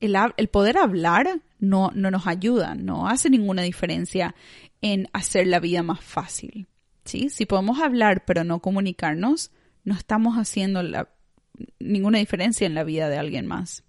el, 0.01 0.49
poder 0.49 0.79
hablar 0.79 1.41
no, 1.59 1.91
no 1.95 2.11
nos 2.11 2.27
ayuda, 2.27 2.75
no 2.75 3.09
hace 3.09 3.31
ninguna 3.31 3.63
diferencia 3.63 4.35
en 4.81 5.09
hacer 5.13 5.47
la 5.47 5.61
vida 5.61 5.83
más 5.83 6.01
fácil. 6.01 6.67
¿sí? 7.05 7.31
Si 7.31 7.47
podemos 7.47 7.81
hablar 7.81 8.25
pero 8.25 8.45
no 8.45 8.61
comunicarnos, 8.61 9.51
no 9.85 9.95
estamos 9.95 10.37
haciendo 10.37 10.83
ninguna 11.79 12.19
diferencia 12.19 12.67
en 12.67 12.75
la 12.75 12.85
vida 12.85 13.09
de 13.09 13.19
alguien 13.19 13.47
más. 13.47 13.85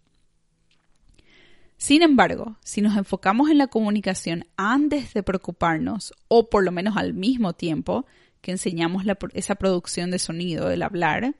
Sin 1.77 2.01
embargo, 2.01 2.57
si 2.61 2.81
nos 2.81 2.97
enfocamos 2.97 3.49
en 3.49 3.57
la 3.57 3.67
comunicación 3.67 4.45
antes 4.57 5.13
de 5.13 5.23
preocuparnos, 5.23 6.13
o 6.27 6.49
por 6.49 6.65
lo 6.65 6.73
menos 6.73 6.97
al 6.97 7.13
mismo 7.13 7.53
tiempo 7.53 8.05
que 8.41 8.51
enseñamos 8.51 9.05
esa 9.33 9.55
producción 9.55 10.11
de 10.11 10.19
sonido, 10.19 10.67
del 10.67 10.83
hablar, 10.83 11.35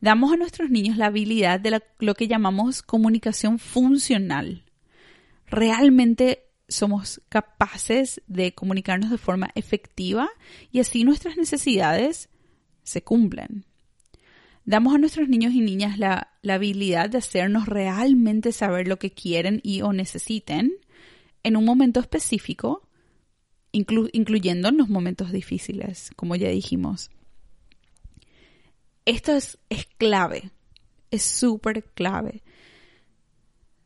damos 0.00 0.32
a 0.32 0.36
nuestros 0.36 0.70
niños 0.70 0.96
la 0.96 1.06
habilidad 1.06 1.60
de 1.60 1.80
lo 1.98 2.14
que 2.14 2.28
llamamos 2.28 2.82
comunicación 2.82 3.58
funcional. 3.58 4.64
Realmente 5.46 6.44
somos 6.68 7.20
capaces 7.28 8.22
de 8.26 8.54
comunicarnos 8.54 9.10
de 9.10 9.18
forma 9.18 9.50
efectiva 9.54 10.30
y 10.70 10.80
así 10.80 11.04
nuestras 11.04 11.36
necesidades 11.36 12.28
se 12.82 13.02
cumplen. 13.02 13.64
Damos 14.64 14.94
a 14.94 14.98
nuestros 14.98 15.28
niños 15.28 15.52
y 15.52 15.60
niñas 15.60 15.98
la, 15.98 16.28
habilidad 16.48 17.10
de 17.10 17.18
hacernos 17.18 17.66
realmente 17.66 18.52
saber 18.52 18.88
lo 18.88 18.98
que 18.98 19.10
quieren 19.10 19.60
y 19.62 19.82
o 19.82 19.92
necesiten 19.92 20.72
en 21.42 21.56
un 21.56 21.64
momento 21.64 22.00
específico, 22.00 22.86
incluyendo 23.72 24.68
en 24.68 24.76
los 24.76 24.88
momentos 24.88 25.32
difíciles, 25.32 26.10
como 26.16 26.36
ya 26.36 26.50
dijimos. 26.50 27.10
Esto 29.04 29.32
es, 29.32 29.58
es 29.68 29.86
clave, 29.98 30.50
es 31.10 31.22
súper 31.22 31.84
clave. 31.84 32.42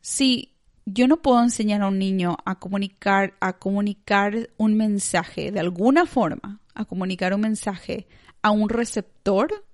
Si 0.01 0.55
yo 0.85 1.07
no 1.07 1.21
puedo 1.21 1.41
enseñar 1.41 1.81
a 1.81 1.87
un 1.87 1.97
niño 1.97 2.37
a 2.45 2.59
comunicar, 2.59 3.33
a 3.39 3.57
comunicar 3.57 4.49
un 4.57 4.77
mensaje 4.77 5.51
de 5.51 5.59
alguna 5.59 6.05
forma, 6.05 6.61
a 6.75 6.85
comunicar 6.85 7.33
un 7.33 7.41
mensaje 7.41 8.07
a 8.41 8.51
un 8.51 8.69
receptor, 8.69 9.65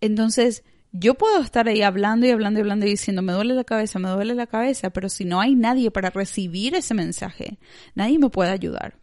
entonces 0.00 0.62
yo 0.92 1.14
puedo 1.14 1.40
estar 1.40 1.68
ahí 1.68 1.82
hablando 1.82 2.26
y 2.26 2.30
hablando 2.30 2.60
y 2.60 2.62
hablando 2.62 2.86
y 2.86 2.90
diciendo, 2.90 3.22
me 3.22 3.32
duele 3.32 3.54
la 3.54 3.64
cabeza, 3.64 3.98
me 3.98 4.08
duele 4.08 4.34
la 4.34 4.46
cabeza, 4.46 4.90
pero 4.90 5.08
si 5.08 5.24
no 5.24 5.40
hay 5.40 5.54
nadie 5.54 5.90
para 5.90 6.10
recibir 6.10 6.74
ese 6.74 6.94
mensaje, 6.94 7.58
nadie 7.94 8.18
me 8.18 8.30
puede 8.30 8.50
ayudar. 8.50 8.98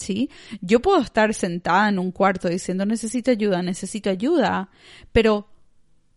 ¿Sí? 0.00 0.30
Yo 0.62 0.80
puedo 0.80 1.00
estar 1.00 1.34
sentada 1.34 1.88
en 1.90 1.98
un 1.98 2.10
cuarto 2.10 2.48
diciendo, 2.48 2.86
necesito 2.86 3.30
ayuda, 3.30 3.62
necesito 3.62 4.08
ayuda, 4.08 4.70
pero 5.12 5.46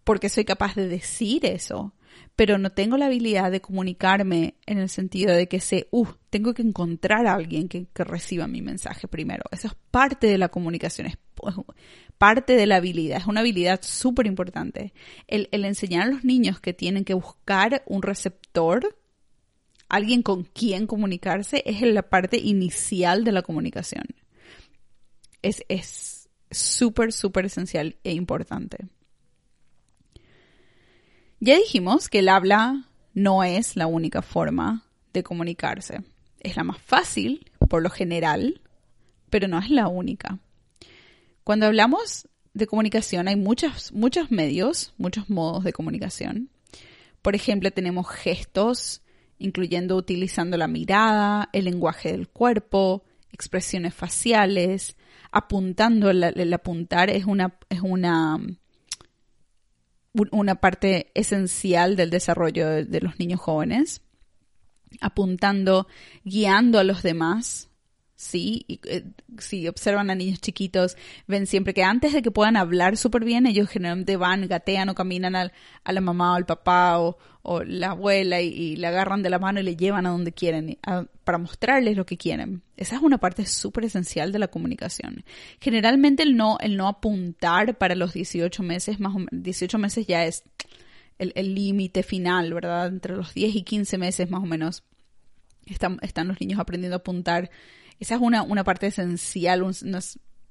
porque 0.03 0.29
soy 0.29 0.45
capaz 0.45 0.75
de 0.75 0.87
decir 0.87 1.45
eso, 1.45 1.93
pero 2.35 2.57
no 2.57 2.69
tengo 2.69 2.97
la 2.97 3.07
habilidad 3.07 3.51
de 3.51 3.61
comunicarme 3.61 4.55
en 4.65 4.77
el 4.77 4.89
sentido 4.89 5.35
de 5.35 5.47
que 5.47 5.59
sé, 5.59 5.87
uh, 5.91 6.07
tengo 6.29 6.53
que 6.53 6.61
encontrar 6.61 7.27
a 7.27 7.33
alguien 7.33 7.67
que, 7.67 7.87
reciba 7.93 8.47
mi 8.47 8.61
mensaje 8.61 9.07
primero. 9.07 9.43
Eso 9.51 9.67
es 9.67 9.73
parte 9.91 10.27
de 10.27 10.37
la 10.37 10.49
comunicación, 10.49 11.07
es 11.07 11.17
parte 12.17 12.55
de 12.55 12.65
la 12.65 12.77
habilidad, 12.77 13.19
es 13.19 13.27
una 13.27 13.41
habilidad 13.41 13.81
súper 13.83 14.27
importante. 14.27 14.93
El, 15.27 15.49
el 15.51 15.65
enseñar 15.65 16.03
a 16.03 16.11
los 16.11 16.23
niños 16.23 16.59
que 16.59 16.73
tienen 16.73 17.03
que 17.03 17.13
buscar 17.13 17.83
un 17.85 18.01
receptor, 18.01 18.97
alguien 19.93 20.23
con 20.23 20.43
quien 20.43 20.88
comunicarse, 20.88 21.62
es 21.67 21.81
la 21.83 22.01
parte 22.01 22.38
inicial 22.38 23.23
de 23.23 23.31
la 23.31 23.43
comunicación. 23.43 24.05
Es 25.43 26.27
súper, 26.50 27.13
súper 27.13 27.45
esencial 27.45 27.97
e 28.03 28.13
importante. 28.13 28.88
Ya 31.39 31.55
dijimos 31.57 32.09
que 32.09 32.19
el 32.19 32.29
habla 32.29 32.89
no 33.13 33.43
es 33.43 33.75
la 33.75 33.85
única 33.85 34.23
forma 34.23 34.83
de 35.13 35.21
comunicarse. 35.21 36.01
Es 36.39 36.55
la 36.55 36.63
más 36.63 36.81
fácil, 36.81 37.51
por 37.69 37.83
lo 37.83 37.91
general, 37.91 38.62
pero 39.29 39.47
no 39.47 39.59
es 39.59 39.69
la 39.69 39.89
única. 39.89 40.39
Cuando 41.43 41.67
hablamos 41.67 42.27
de 42.55 42.65
comunicación 42.65 43.27
hay 43.27 43.35
muchos, 43.35 43.91
muchos 43.91 44.31
medios, 44.31 44.95
muchos 44.97 45.29
modos 45.29 45.63
de 45.63 45.73
comunicación. 45.73 46.50
Por 47.21 47.35
ejemplo, 47.35 47.69
tenemos 47.69 48.09
gestos, 48.09 49.02
incluyendo 49.43 49.97
utilizando 49.97 50.55
la 50.55 50.69
mirada, 50.69 51.50
el 51.51 51.65
lenguaje 51.65 52.13
del 52.13 52.29
cuerpo, 52.29 53.03
expresiones 53.29 53.93
faciales, 53.93 54.95
apuntando, 55.31 56.09
el, 56.09 56.53
apuntar 56.53 57.09
es 57.09 57.25
una, 57.25 57.59
es 57.69 57.81
una 57.81 58.39
una 60.31 60.55
parte 60.55 61.12
esencial 61.15 61.95
del 61.95 62.12
desarrollo 62.12 62.69
de, 62.69 63.01
los 63.01 63.17
niños 63.19 63.39
jóvenes, 63.39 64.01
apuntando, 65.01 65.87
guiando 66.24 66.77
a 66.77 66.83
los 66.83 67.01
demás, 67.01 67.70
¿sí? 68.15 68.65
Y, 68.67 68.79
eh, 68.85 69.03
si 69.39 69.67
observan 69.67 70.09
a 70.09 70.15
niños 70.15 70.39
chiquitos, 70.39 70.97
ven 71.27 71.47
siempre 71.47 71.73
que 71.73 71.83
antes 71.83 72.13
de 72.13 72.21
que 72.21 72.31
puedan 72.31 72.55
hablar 72.55 72.97
súper 72.97 73.23
bien, 73.23 73.45
ellos 73.45 73.69
generalmente 73.69 74.17
van, 74.17 74.47
gatean 74.47 74.89
o 74.89 74.95
caminan 74.95 75.35
al, 75.35 75.51
a 75.83 75.91
la 75.93 76.01
mamá 76.01 76.33
o 76.33 76.35
al 76.35 76.45
papá 76.45 76.99
o, 76.99 77.17
la 77.65 77.91
abuela 77.91 78.39
y, 78.39 78.77
le 78.77 78.87
agarran 78.87 79.21
de 79.21 79.29
la 79.29 79.37
mano 79.37 79.59
y 79.59 79.63
le 79.63 79.75
llevan 79.75 80.05
a 80.05 80.11
donde 80.11 80.31
quieren 80.31 80.79
para 81.25 81.37
mostrarles 81.37 81.97
lo 81.97 82.05
que 82.05 82.15
quieren. 82.15 82.61
Esa 82.77 82.95
es 82.95 83.01
una 83.01 83.17
parte 83.17 83.45
súper 83.45 83.83
esencial 83.83 84.31
de 84.31 84.39
la 84.39 84.47
comunicación. 84.47 85.25
Generalmente 85.59 86.23
el 86.23 86.37
no, 86.37 86.57
el 86.61 86.77
no 86.77 86.87
apuntar 86.87 87.77
para 87.77 87.95
los 87.95 88.13
18 88.13 88.63
meses, 88.63 89.01
más 89.01 89.13
o 89.13 89.19
menos, 89.19 89.29
18 89.33 89.77
meses 89.77 90.07
ya 90.07 90.25
es 90.25 90.45
el 91.17 91.53
límite 91.53 92.01
final, 92.01 92.53
¿verdad? 92.53 92.87
Entre 92.87 93.13
los 93.13 93.33
10 93.33 93.55
y 93.57 93.63
15 93.63 93.97
meses 93.97 94.31
más 94.31 94.41
o 94.41 94.45
menos 94.45 94.83
están, 95.65 95.99
están 96.01 96.27
los 96.27 96.39
niños 96.39 96.59
aprendiendo 96.59 96.95
a 96.95 96.99
apuntar 96.99 97.49
esa 98.00 98.16
es 98.16 98.22
una, 98.22 98.44
una 98.44 98.64
parte 98.64 98.88
esencial, 98.88 99.64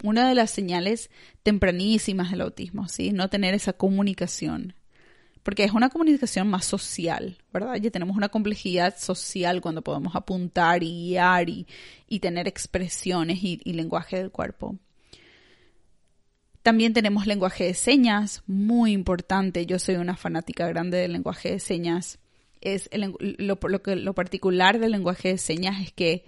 una 0.03 0.29
de 0.29 0.35
las 0.35 0.51
señales 0.51 1.11
tempranísimas 1.43 2.31
del 2.31 2.43
autismo, 2.43 2.89
¿sí? 2.89 3.13
No 3.13 3.29
tener 3.29 3.55
esa 3.55 3.73
comunicación. 3.73 4.75
Porque 5.43 5.65
es 5.65 5.73
una 5.73 5.89
comunicación 5.89 6.49
más 6.49 6.65
social, 6.65 7.39
¿verdad? 7.53 7.75
Ya 7.77 7.91
tenemos 7.91 8.17
una 8.17 8.29
complejidad 8.29 8.97
social 8.97 9.61
cuando 9.61 9.83
podemos 9.83 10.15
apuntar 10.15 10.85
y 10.85 11.09
guiar 11.09 11.49
y, 11.49 11.67
tener 12.21 12.47
expresiones 12.47 13.43
y, 13.43 13.61
y 13.65 13.73
lenguaje 13.73 14.19
del 14.19 14.31
cuerpo. 14.31 14.77
También 16.63 16.93
tenemos 16.93 17.27
lenguaje 17.27 17.65
de 17.65 17.75
señas, 17.75 18.45
muy 18.47 18.93
importante. 18.93 19.67
Yo 19.67 19.81
soy 19.81 19.97
una 19.97 20.17
fanática 20.17 20.69
grande 20.69 20.99
del 20.99 21.13
lenguaje 21.13 21.51
de 21.51 21.59
señas. 21.59 22.21
Es 22.61 22.89
lo, 22.93 23.59
lo 23.59 24.15
particular 24.15 24.79
del 24.79 24.93
lenguaje 24.93 25.31
de 25.31 25.39
señas 25.39 25.83
es 25.83 25.93
que 25.93 26.25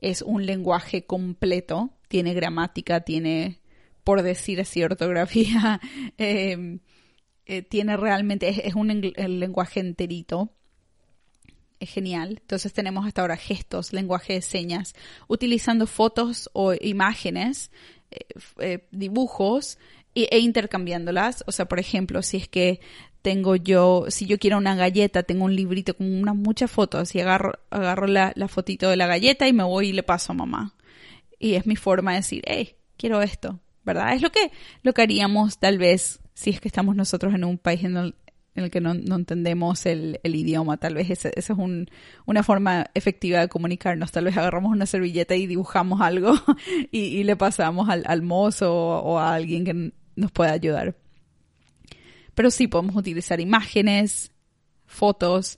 es 0.00 0.22
un 0.22 0.46
lenguaje 0.46 1.06
completo, 1.06 1.90
tiene 2.08 2.34
gramática, 2.34 3.00
tiene, 3.00 3.60
por 4.04 4.22
decir 4.22 4.60
así, 4.60 4.82
ortografía, 4.82 5.80
em, 6.18 6.80
eh, 7.46 7.62
tiene 7.62 7.96
realmente, 7.96 8.66
es, 8.68 8.74
un 8.74 8.90
el 8.90 9.40
lenguaje 9.40 9.80
enterito. 9.80 10.50
Es 11.80 11.90
genial. 11.90 12.38
Entonces 12.40 12.72
tenemos 12.72 13.06
hasta 13.06 13.22
ahora 13.22 13.36
gestos, 13.36 13.92
lenguaje 13.92 14.34
de 14.34 14.42
señas, 14.42 14.94
utilizando 15.28 15.86
fotos 15.86 16.48
o 16.52 16.72
imágenes, 16.72 17.70
eh, 18.10 18.18
eh, 18.58 18.88
dibujos 18.90 19.78
e 20.14 20.38
intercambiándolas. 20.38 21.42
O 21.46 21.52
sea, 21.52 21.66
por 21.66 21.80
ejemplo, 21.80 22.22
si 22.22 22.36
es 22.36 22.48
que 22.48 22.80
tengo 23.24 23.56
yo, 23.56 24.04
si 24.08 24.26
yo 24.26 24.38
quiero 24.38 24.58
una 24.58 24.74
galleta, 24.74 25.22
tengo 25.22 25.46
un 25.46 25.56
librito 25.56 25.96
con 25.96 26.14
unas 26.14 26.36
muchas 26.36 26.70
fotos 26.70 27.14
y 27.14 27.20
agarro, 27.20 27.54
agarro 27.70 28.06
la, 28.06 28.34
fotito 28.48 28.90
de 28.90 28.96
la 28.96 29.06
galleta 29.06 29.48
y 29.48 29.54
me 29.54 29.62
voy 29.62 29.88
y 29.88 29.92
le 29.94 30.02
paso 30.02 30.32
a 30.32 30.34
mamá. 30.34 30.74
Y 31.38 31.54
es 31.54 31.66
mi 31.66 31.74
forma 31.74 32.10
de 32.10 32.18
decir, 32.18 32.42
hey, 32.46 32.76
quiero 32.98 33.22
esto, 33.22 33.60
¿verdad? 33.82 34.12
Es 34.12 34.20
lo 34.20 34.30
que, 34.30 34.52
lo 34.82 34.92
que 34.92 35.00
haríamos 35.00 35.58
tal 35.58 35.78
vez 35.78 36.20
si 36.34 36.50
es 36.50 36.60
que 36.60 36.68
estamos 36.68 36.96
nosotros 36.96 37.32
en 37.32 37.44
un 37.44 37.56
país 37.56 37.82
en 37.84 37.96
el, 37.96 38.14
que 38.70 38.82
no, 38.82 38.92
entendemos 38.92 39.86
el, 39.86 40.20
idioma. 40.22 40.76
Tal 40.76 40.94
vez 40.94 41.08
esa, 41.08 41.30
es 41.30 41.48
una 42.26 42.42
forma 42.42 42.90
efectiva 42.92 43.40
de 43.40 43.48
comunicarnos. 43.48 44.12
Tal 44.12 44.26
vez 44.26 44.36
agarramos 44.36 44.70
una 44.70 44.84
servilleta 44.84 45.34
y 45.34 45.46
dibujamos 45.46 46.02
algo 46.02 46.34
y, 46.92 47.24
le 47.24 47.36
pasamos 47.36 47.88
al, 47.88 48.04
al 48.06 48.20
mozo 48.20 48.70
o 48.70 49.18
a 49.18 49.34
alguien 49.34 49.64
que 49.64 49.92
nos 50.14 50.30
pueda 50.30 50.52
ayudar 50.52 50.94
pero 52.34 52.50
sí 52.50 52.68
podemos 52.68 52.96
utilizar 52.96 53.40
imágenes, 53.40 54.32
fotos. 54.86 55.56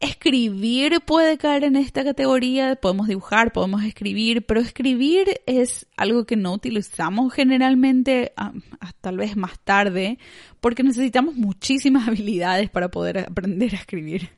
Escribir 0.00 1.00
puede 1.04 1.38
caer 1.38 1.64
en 1.64 1.74
esta 1.74 2.04
categoría, 2.04 2.76
podemos 2.76 3.08
dibujar, 3.08 3.52
podemos 3.52 3.82
escribir, 3.82 4.46
pero 4.46 4.60
escribir 4.60 5.40
es 5.46 5.86
algo 5.96 6.24
que 6.24 6.36
no 6.36 6.52
utilizamos 6.52 7.32
generalmente, 7.32 8.32
ah, 8.36 8.52
tal 9.00 9.16
vez 9.16 9.36
más 9.36 9.58
tarde, 9.58 10.18
porque 10.60 10.84
necesitamos 10.84 11.34
muchísimas 11.34 12.06
habilidades 12.08 12.70
para 12.70 12.90
poder 12.90 13.18
aprender 13.18 13.74
a 13.74 13.78
escribir. 13.78 14.30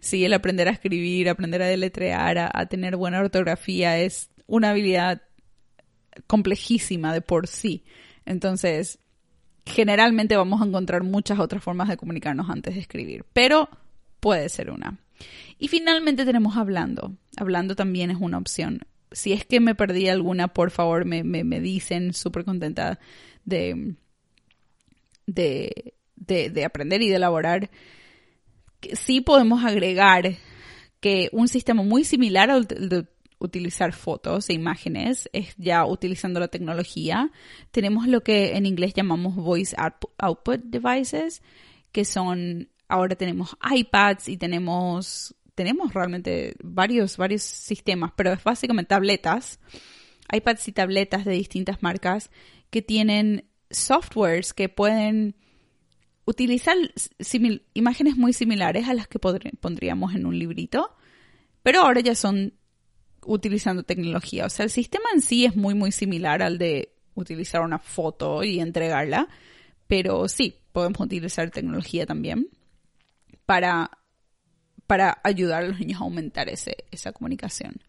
Sí, 0.00 0.24
el 0.24 0.32
aprender 0.32 0.68
a 0.68 0.70
escribir, 0.70 1.28
aprender 1.28 1.60
a 1.60 1.66
deletrear, 1.66 2.50
a 2.54 2.66
tener 2.66 2.96
buena 2.96 3.20
ortografía 3.20 3.98
es 3.98 4.30
una 4.46 4.70
habilidad 4.70 5.20
complejísima 6.26 7.12
de 7.12 7.20
por 7.20 7.46
sí. 7.46 7.84
Entonces, 8.24 8.98
generalmente 9.68 10.36
vamos 10.36 10.60
a 10.60 10.64
encontrar 10.64 11.02
muchas 11.02 11.38
otras 11.38 11.62
formas 11.62 11.88
de 11.88 11.96
comunicarnos 11.96 12.50
antes 12.50 12.74
de 12.74 12.80
escribir, 12.80 13.24
pero 13.32 13.68
puede 14.20 14.48
ser 14.48 14.70
una. 14.70 14.98
Y 15.58 15.68
finalmente 15.68 16.24
tenemos 16.24 16.56
hablando. 16.56 17.16
Hablando 17.36 17.74
también 17.74 18.10
es 18.10 18.18
una 18.20 18.38
opción. 18.38 18.80
Si 19.10 19.32
es 19.32 19.44
que 19.44 19.60
me 19.60 19.74
perdí 19.74 20.08
alguna, 20.08 20.48
por 20.48 20.70
favor 20.70 21.04
me, 21.04 21.24
me, 21.24 21.60
dicen, 21.60 22.12
súper 22.12 22.44
contenta 22.44 22.98
de, 23.44 23.94
de, 25.26 25.94
de, 26.16 26.64
aprender 26.64 27.02
y 27.02 27.08
de 27.08 27.16
elaborar. 27.16 27.70
Sí 28.92 29.20
podemos 29.20 29.64
agregar 29.64 30.36
que 31.00 31.28
un 31.32 31.48
sistema 31.48 31.82
muy 31.82 32.04
similar 32.04 32.50
al 32.50 32.66
de 32.66 33.06
utilizar 33.38 33.92
fotos 33.92 34.50
e 34.50 34.52
imágenes, 34.52 35.28
es 35.32 35.54
ya 35.56 35.84
utilizando 35.84 36.40
la 36.40 36.48
tecnología. 36.48 37.30
Tenemos 37.70 38.06
lo 38.06 38.22
que 38.22 38.56
en 38.56 38.66
inglés 38.66 38.94
llamamos 38.94 39.36
voice 39.36 39.76
output 40.18 40.60
devices, 40.64 41.42
que 41.92 42.04
son, 42.04 42.68
ahora 42.88 43.16
tenemos 43.16 43.56
iPads 43.62 44.28
y 44.28 44.36
tenemos, 44.36 45.34
tenemos 45.54 45.94
realmente 45.94 46.54
varios, 46.62 47.16
varios 47.16 47.42
sistemas, 47.42 48.12
pero 48.16 48.32
es 48.32 48.42
básicamente 48.42 48.88
tabletas, 48.88 49.60
iPads 50.32 50.68
y 50.68 50.72
tabletas 50.72 51.24
de 51.24 51.32
distintas 51.32 51.82
marcas 51.82 52.30
que 52.70 52.82
tienen 52.82 53.48
softwares 53.70 54.52
que 54.52 54.68
pueden 54.68 55.36
utilizar 56.24 56.76
imágenes 57.72 58.16
muy 58.16 58.34
similares 58.34 58.86
a 58.86 58.94
las 58.94 59.08
que 59.08 59.18
pondríamos 59.18 60.14
en 60.14 60.26
un 60.26 60.38
librito, 60.38 60.94
pero 61.62 61.80
ahora 61.80 62.00
ya 62.00 62.14
son 62.14 62.57
utilizando 63.24 63.82
tecnología. 63.82 64.46
O 64.46 64.50
sea, 64.50 64.64
el 64.64 64.70
sistema 64.70 65.04
en 65.14 65.20
sí 65.20 65.44
es 65.44 65.56
muy, 65.56 65.74
muy 65.74 65.92
similar 65.92 66.42
al 66.42 66.58
de 66.58 66.92
utilizar 67.14 67.62
una 67.62 67.78
foto 67.78 68.44
y 68.44 68.60
entregarla, 68.60 69.28
pero 69.86 70.28
sí, 70.28 70.56
podemos 70.72 71.00
utilizar 71.00 71.50
tecnología 71.50 72.06
también 72.06 72.48
para, 73.46 73.90
para 74.86 75.20
ayudar 75.24 75.64
a 75.64 75.68
los 75.68 75.80
niños 75.80 76.00
a 76.00 76.04
aumentar 76.04 76.48
ese, 76.48 76.84
esa 76.90 77.12
comunicación. 77.12 77.80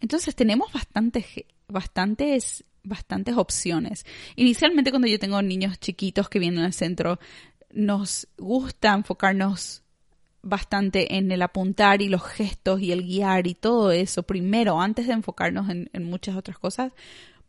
Entonces 0.00 0.34
tenemos 0.34 0.72
bastantes, 0.72 1.26
bastantes 1.68 2.64
bastantes 2.86 3.36
opciones. 3.36 4.06
Inicialmente 4.36 4.90
cuando 4.90 5.08
yo 5.08 5.18
tengo 5.18 5.42
niños 5.42 5.78
chiquitos 5.78 6.28
que 6.28 6.38
vienen 6.38 6.64
al 6.64 6.72
centro, 6.72 7.18
nos 7.72 8.28
gusta 8.38 8.94
enfocarnos 8.94 9.82
bastante 10.48 11.16
en 11.16 11.30
el 11.32 11.42
apuntar 11.42 12.02
y 12.02 12.08
los 12.08 12.22
gestos 12.22 12.80
y 12.80 12.92
el 12.92 13.02
guiar 13.02 13.46
y 13.46 13.54
todo 13.54 13.90
eso 13.90 14.22
primero, 14.22 14.80
antes 14.80 15.06
de 15.06 15.12
enfocarnos 15.12 15.68
en, 15.68 16.04
muchas 16.04 16.36
otras 16.36 16.58
cosas, 16.58 16.92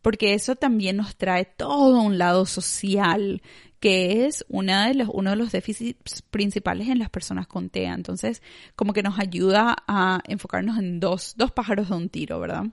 porque 0.02 0.34
eso 0.34 0.56
también 0.56 0.96
nos 0.96 1.16
trae 1.16 1.44
todo 1.44 2.00
un 2.00 2.18
lado 2.18 2.46
social, 2.46 3.42
que 3.80 4.26
es 4.26 4.44
una 4.48 4.88
de 4.88 4.94
los, 4.94 5.08
uno 5.12 5.30
de 5.30 5.36
los 5.36 5.52
déficits 5.52 6.22
principales 6.22 6.88
en 6.88 6.98
las 6.98 7.10
personas 7.10 7.46
con 7.46 7.70
TEA. 7.70 7.94
Entonces, 7.94 8.42
como 8.74 8.92
que 8.92 9.02
nos 9.02 9.18
ayuda 9.18 9.76
a 9.86 10.20
enfocarnos 10.26 10.78
en 10.78 11.00
dos, 11.00 11.34
dos 11.36 11.52
pájaros 11.52 11.88
de 11.88 11.96
un 11.96 12.08
tiro, 12.08 12.40
¿verdad? 12.40 12.64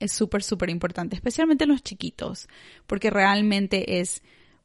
es 0.00 0.12
súper, 0.12 0.42
súper 0.42 0.70
importante, 0.70 1.14
especialmente 1.14 1.64
en 1.64 1.70
los 1.70 1.82
chiquitos, 1.82 2.48
porque 2.86 3.10
realmente 3.10 4.00
es 4.00 4.22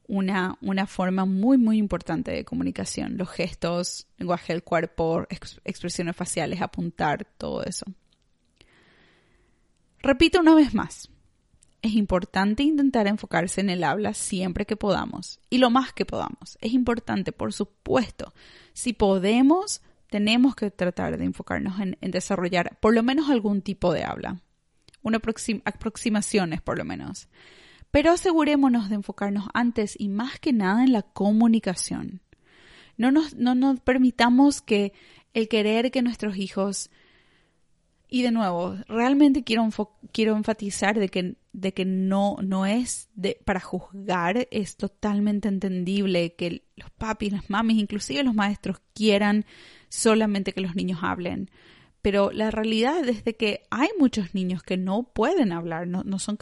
una, 0.07 0.57
una 0.61 0.87
forma 0.87 1.25
muy, 1.25 1.57
muy 1.57 1.77
importante 1.77 2.31
de 2.31 2.45
comunicación. 2.45 3.17
Los 3.17 3.29
gestos, 3.29 4.07
lenguaje 4.17 4.53
del 4.53 4.63
cuerpo, 4.63 5.25
expresiones 5.29 6.15
faciales, 6.15 6.61
apuntar, 6.61 7.25
todo 7.37 7.63
eso. 7.63 7.85
Repito 9.99 10.39
una 10.39 10.53
vez 10.53 10.73
más, 10.73 11.09
es 11.81 11.93
importante 11.93 12.63
intentar 12.63 13.07
enfocarse 13.07 13.61
en 13.61 13.69
el 13.69 13.83
habla 13.83 14.13
siempre 14.13 14.65
que 14.65 14.75
podamos 14.75 15.39
y 15.49 15.57
lo 15.57 15.69
más 15.69 15.93
que 15.93 16.05
podamos. 16.05 16.57
Es 16.61 16.73
importante, 16.73 17.31
por 17.31 17.53
supuesto, 17.53 18.33
si 18.73 18.93
podemos, 18.93 19.81
tenemos 20.09 20.55
que 20.55 20.69
tratar 20.69 21.17
de 21.17 21.25
enfocarnos 21.25 21.79
en 21.79 22.11
desarrollar 22.11 22.77
por 22.79 22.93
lo 22.93 23.03
menos 23.03 23.29
algún 23.29 23.61
tipo 23.61 23.91
de 23.93 24.03
habla 24.03 24.41
una 25.05 25.21
aproximaciones 25.65 26.61
por 26.61 26.77
lo 26.77 26.83
menos. 26.83 27.29
Pero 27.95 28.11
asegurémonos 28.11 28.89
de 28.89 28.95
enfocarnos 28.95 29.47
antes 29.53 29.95
y 29.97 30.09
más 30.09 30.37
que 30.37 30.51
nada 30.51 30.83
en 30.83 30.91
la 30.91 31.01
comunicación. 31.01 32.19
No 32.97 33.09
nos, 33.09 33.35
no 33.35 33.55
nos 33.55 33.79
permitamos 33.79 34.61
que 34.61 34.91
el 35.33 35.47
querer 35.47 35.91
que 35.91 36.01
nuestros 36.01 36.35
hijos 36.35 36.89
y 38.09 38.21
de 38.21 38.31
nuevo, 38.31 38.75
realmente 38.89 39.45
quiero, 39.45 39.69
quiero 40.11 40.35
enfatizar 40.35 40.99
de 40.99 41.07
que, 41.07 41.37
de 41.53 41.73
que 41.73 41.85
no, 41.85 42.35
no 42.43 42.65
es 42.65 43.07
de, 43.15 43.39
para 43.45 43.61
juzgar, 43.61 44.45
es 44.51 44.75
totalmente 44.75 45.47
entendible 45.47 46.35
que 46.35 46.65
los 46.75 46.91
papis, 46.91 47.31
las 47.31 47.49
mamis, 47.49 47.77
inclusive 47.77 48.23
los 48.23 48.35
maestros 48.35 48.81
quieran 48.93 49.45
solamente 49.87 50.51
que 50.51 50.59
los 50.59 50.75
niños 50.75 50.99
hablen 51.01 51.49
pero 52.05 52.29
la 52.31 52.51
realidad 52.51 53.03
es 53.09 53.23
de 53.23 53.35
que 53.35 53.63
hay 53.71 53.87
muchos 53.97 54.35
niños 54.35 54.61
que 54.61 54.77
no 54.77 55.01
pueden 55.01 55.51
hablar, 55.51 55.87
no, 55.87 56.03
no 56.03 56.19
son 56.19 56.37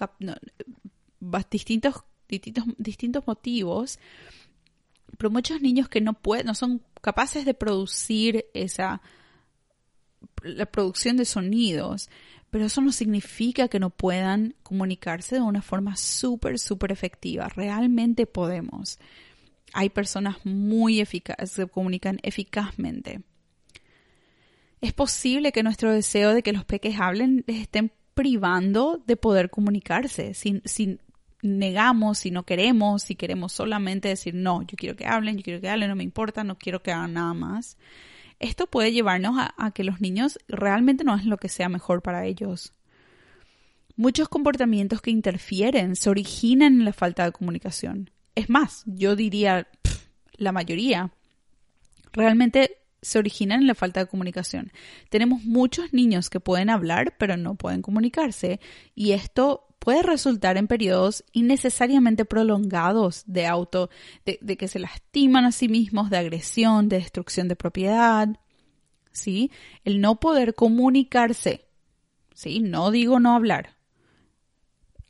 distintos, 1.50 2.04
distintos, 2.28 2.66
distintos 2.78 3.26
motivos, 3.28 4.00
pero 5.18 5.30
muchos 5.30 5.62
niños 5.62 5.90
que 5.90 6.02
no 6.02 6.14
pueden, 6.14 6.48
no 6.48 6.56
son 6.56 6.82
capaces 7.02 7.46
de 7.46 7.54
producir 7.54 8.46
esa 8.54 9.02
la 10.42 10.66
producción 10.66 11.18
de 11.18 11.26
sonidos, 11.26 12.10
pero 12.50 12.66
eso 12.66 12.82
no 12.82 12.92
significa 12.92 13.68
que 13.68 13.80
no 13.80 13.90
puedan 13.90 14.56
comunicarse 14.64 15.36
de 15.36 15.42
una 15.42 15.62
forma 15.62 15.96
súper, 15.96 16.60
súper 16.60 16.92
efectiva. 16.92 17.50
Realmente 17.50 18.26
podemos. 18.26 19.00
Hay 19.74 19.90
personas 19.90 20.38
muy 20.46 21.02
eficaces, 21.02 21.56
que 21.56 21.68
comunican 21.68 22.20
eficazmente 22.24 23.22
es 24.84 24.92
posible 24.92 25.54
que 25.54 25.64
nuestro 25.64 25.94
deseo 25.94 26.34
de 26.34 26.44
que 26.44 26.52
los 26.52 26.66
peques 26.66 27.00
hablen 27.00 27.46
les 27.48 27.62
estén 27.62 27.94
privando 28.14 29.02
de 29.08 29.16
poder 29.16 29.50
comunicarse. 29.50 30.34
Si, 30.34 30.62
negamos, 31.44 32.20
si 32.20 32.32
no 32.32 32.44
queremos, 32.44 33.04
si 33.04 33.16
queremos 33.16 33.52
solamente 33.52 34.08
decir, 34.08 34.34
no, 34.34 34.62
yo 34.64 34.76
quiero 34.78 34.96
que 34.96 35.06
hablen, 35.06 35.38
yo 35.38 35.44
quiero 35.44 35.62
que 35.62 35.70
hablen, 35.70 35.90
no 35.90 35.96
me 35.96 36.04
importa, 36.04 36.44
no 36.44 36.58
quiero 36.58 36.82
que 36.82 36.92
hagan 36.92 37.14
nada 37.14 37.34
más. 37.34 37.78
Esto 38.40 38.68
puede 38.68 38.92
llevarnos 38.92 39.36
a, 39.38 39.72
que 39.72 39.84
los 39.84 40.02
niños 40.02 40.40
realmente 40.48 41.04
no 41.04 41.16
es 41.16 41.26
lo 41.26 41.38
que 41.38 41.50
sea 41.50 41.70
mejor 41.70 42.02
para 42.02 42.26
ellos. 42.26 42.74
Muchos 43.96 44.28
comportamientos 44.30 45.02
que 45.02 45.12
interfieren 45.12 45.96
se 45.96 46.10
originan 46.10 46.80
en 46.80 46.86
la 46.86 46.94
falta 46.94 47.26
de 47.26 47.32
comunicación. 47.32 48.10
Es 48.36 48.50
más, 48.50 48.84
yo 48.86 49.16
diría 49.16 49.68
la 50.38 50.52
mayoría. 50.52 51.12
Realmente 52.12 52.78
se 53.02 53.20
originan 53.20 53.62
en 53.62 53.68
la 53.68 53.76
falta 53.76 54.00
de 54.00 54.08
comunicación. 54.08 54.72
Tenemos 55.10 55.44
muchos 55.44 55.94
niños 55.94 56.30
que 56.30 56.40
pueden 56.40 56.70
hablar 56.70 57.16
pero 57.18 57.38
no 57.38 57.56
pueden 57.56 57.82
comunicarse 57.82 58.60
y 58.96 59.12
esto 59.12 59.68
puede 59.84 60.02
resultar 60.02 60.56
en 60.56 60.68
periodos 60.68 61.26
innecesariamente 61.34 62.24
prolongados 62.24 63.24
de 63.28 63.46
auto, 63.46 63.90
de, 64.24 64.56
que 64.56 64.70
se 64.70 64.80
lastiman 64.80 65.44
a 65.44 65.52
sí 65.52 65.68
mismos, 65.68 66.10
de 66.10 66.18
agresión, 66.18 66.88
de 66.88 67.00
destrucción 67.00 67.50
de 67.50 67.58
propiedad. 67.58 68.30
¿Sí? 69.12 69.52
El 69.84 70.00
no 70.00 70.22
poder 70.22 70.56
comunicarse. 70.56 71.66
¿Sí? 72.34 72.62
No 72.62 72.92
digo 72.92 73.20
no 73.20 73.36
hablar. 73.36 73.76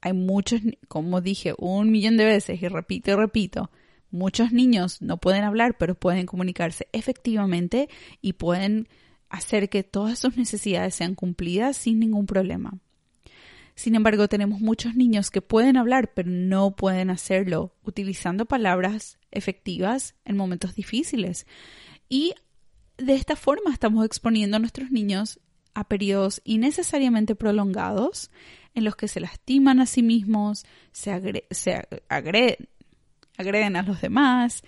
Hay 0.01 0.13
muchos, 0.13 0.61
como 0.87 1.21
dije 1.21 1.53
un 1.59 1.91
millón 1.91 2.17
de 2.17 2.25
veces 2.25 2.61
y 2.61 2.67
repito 2.67 3.11
y 3.11 3.15
repito, 3.15 3.69
Muchos 4.09 4.51
niños 4.51 5.01
no 5.01 5.17
pueden 5.17 5.43
hablar, 5.43 5.75
pero 5.79 5.95
pueden 5.95 6.27
comunicarse 6.27 6.87
efectivamente 6.91 7.89
y 8.21 8.33
pueden 8.33 8.87
hacer 9.27 9.69
que 9.69 9.81
todas 9.81 10.19
sus 10.19 10.37
necesidades 10.37 10.93
sean 10.93 11.15
cumplidas 11.15 11.77
sin 11.77 11.99
ningún 11.99 12.27
problema. 12.27 12.77
Sin 13.75 13.95
embargo, 13.95 14.27
tenemos 14.27 14.59
muchos 14.59 14.95
niños 14.95 15.31
que 15.31 15.41
pueden 15.41 15.77
hablar, 15.77 16.13
pero 16.13 16.29
no 16.29 16.75
pueden 16.75 17.09
hacerlo 17.09 17.75
utilizando 17.83 18.45
palabras 18.45 19.17
efectivas 19.31 20.15
en 20.25 20.37
momentos 20.37 20.75
difíciles. 20.75 21.47
Y 22.07 22.33
de 22.97 23.15
esta 23.15 23.35
forma 23.35 23.73
estamos 23.73 24.05
exponiendo 24.05 24.57
a 24.57 24.59
nuestros 24.59 24.91
niños 24.91 25.39
a 25.73 25.87
periodos 25.87 26.41
innecesariamente 26.43 27.35
prolongados 27.35 28.29
en 28.75 28.83
los 28.83 28.95
que 28.95 29.07
se 29.07 29.19
lastiman 29.19 29.79
a 29.79 29.85
sí 29.85 30.03
mismos, 30.03 30.65
se, 30.91 31.11
agreden 32.09 32.69
agreden 33.37 33.75
a 33.75 33.81
los 33.81 34.01
demás, 34.01 34.63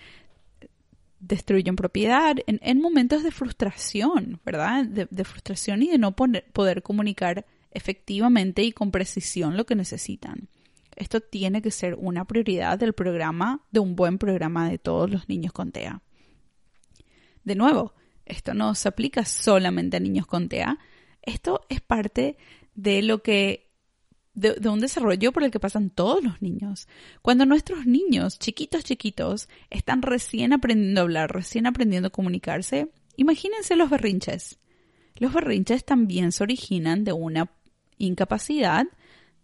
destruyen 1.19 1.75
propiedad, 1.75 2.35
en, 2.47 2.81
momentos 2.81 3.23
de 3.23 3.31
frustración, 3.31 4.39
¿verdad? 4.45 4.85
De, 4.85 5.23
frustración 5.23 5.83
y 5.83 5.89
de 5.89 5.97
no 5.97 6.15
poder 6.15 6.81
comunicar 6.83 7.45
efectivamente 7.75 8.63
y 8.63 8.71
con 8.71 8.89
precisión 8.89 9.57
lo 9.57 9.65
que 9.65 9.75
necesitan. 9.75 10.49
Esto 10.95 11.19
tiene 11.19 11.61
que 11.61 11.71
ser 11.71 11.95
una 11.95 12.25
prioridad 12.25 12.79
del 12.79 12.93
programa, 12.93 13.61
de 13.71 13.81
un 13.81 13.95
buen 13.95 14.17
programa 14.17 14.69
de 14.69 14.79
todos 14.79 15.11
los 15.11 15.27
niños 15.29 15.51
con 15.51 15.71
TEA. 15.71 16.01
De 17.43 17.55
nuevo, 17.55 17.93
esto 18.25 18.53
no 18.53 18.73
se 18.73 18.87
aplica 18.87 19.25
solamente 19.25 19.97
a 19.97 19.99
niños 19.99 20.25
con 20.25 20.49
TEA, 20.49 20.79
esto 21.21 21.61
es 21.69 21.81
parte 21.81 22.37
de 22.73 23.01
lo 23.01 23.21
que 23.21 23.65
de, 24.33 24.69
un 24.69 24.79
desarrollo 24.79 25.31
por 25.31 25.43
el 25.43 25.51
que 25.51 25.59
pasan 25.59 25.89
todos 25.89 26.23
los 26.23 26.41
niños. 26.41 26.87
Cuando 27.21 27.45
nuestros 27.45 27.85
niños, 27.85 28.37
chiquitos, 28.37 28.83
chiquitos, 28.83 29.49
están 29.69 30.01
recién 30.01 30.53
aprendiendo 30.53 31.01
a 31.01 31.03
hablar, 31.03 31.33
recién 31.33 31.67
aprendiendo 31.67 32.07
a 32.07 32.11
comunicarse, 32.11 32.89
imagínense 33.15 33.75
los 33.75 33.89
berrinches. 33.89 34.59
Los 35.15 35.33
berrinches 35.33 35.85
también 35.85 36.31
se 36.31 36.43
originan 36.43 37.05
de 37.05 37.13
una 37.13 37.51
incapacidad 37.97 38.85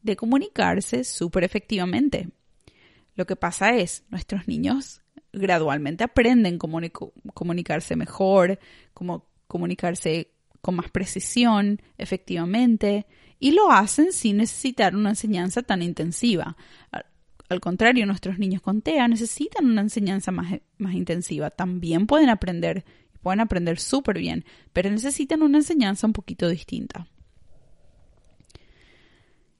de 0.02 0.16
comunicarse 0.16 1.04
súper 1.04 1.44
efectivamente. 1.44 2.30
Lo 3.16 3.26
que 3.26 3.36
pasa 3.36 3.76
es, 3.76 4.04
nuestros 4.10 4.48
niños 4.48 5.02
gradualmente 5.34 6.04
aprenden 6.04 6.58
cómo 6.58 6.80
comunicarse 7.34 7.96
mejor, 7.96 8.60
cómo 8.94 9.28
comunicarse 9.48 10.32
con 10.62 10.76
más 10.76 10.90
precisión, 10.92 11.82
efectivamente, 11.98 13.08
y 13.40 13.52
lo 13.52 13.72
hacen 13.72 14.12
sin 14.12 14.38
necesitar 14.38 14.96
una 14.96 15.10
enseñanza 15.10 15.64
tan 15.64 15.82
intensiva. 15.82 16.56
Al 17.50 17.60
contrario, 17.60 18.06
nuestros 18.06 18.40
niños 18.40 18.62
con 18.62 18.82
TEA 18.82 19.08
necesitan 19.08 19.66
una 19.66 19.82
enseñanza 19.82 20.32
más, 20.32 20.54
intensiva. 20.94 21.50
También 21.50 22.08
pueden 22.08 22.30
aprender, 22.30 22.86
pueden 23.22 23.42
aprender 23.42 23.80
súper 23.80 24.20
bien, 24.20 24.46
pero 24.72 24.90
necesitan 24.90 25.42
una 25.42 25.58
enseñanza 25.58 26.08
un 26.08 26.14
poquito 26.14 26.48
distinta. 26.48 27.08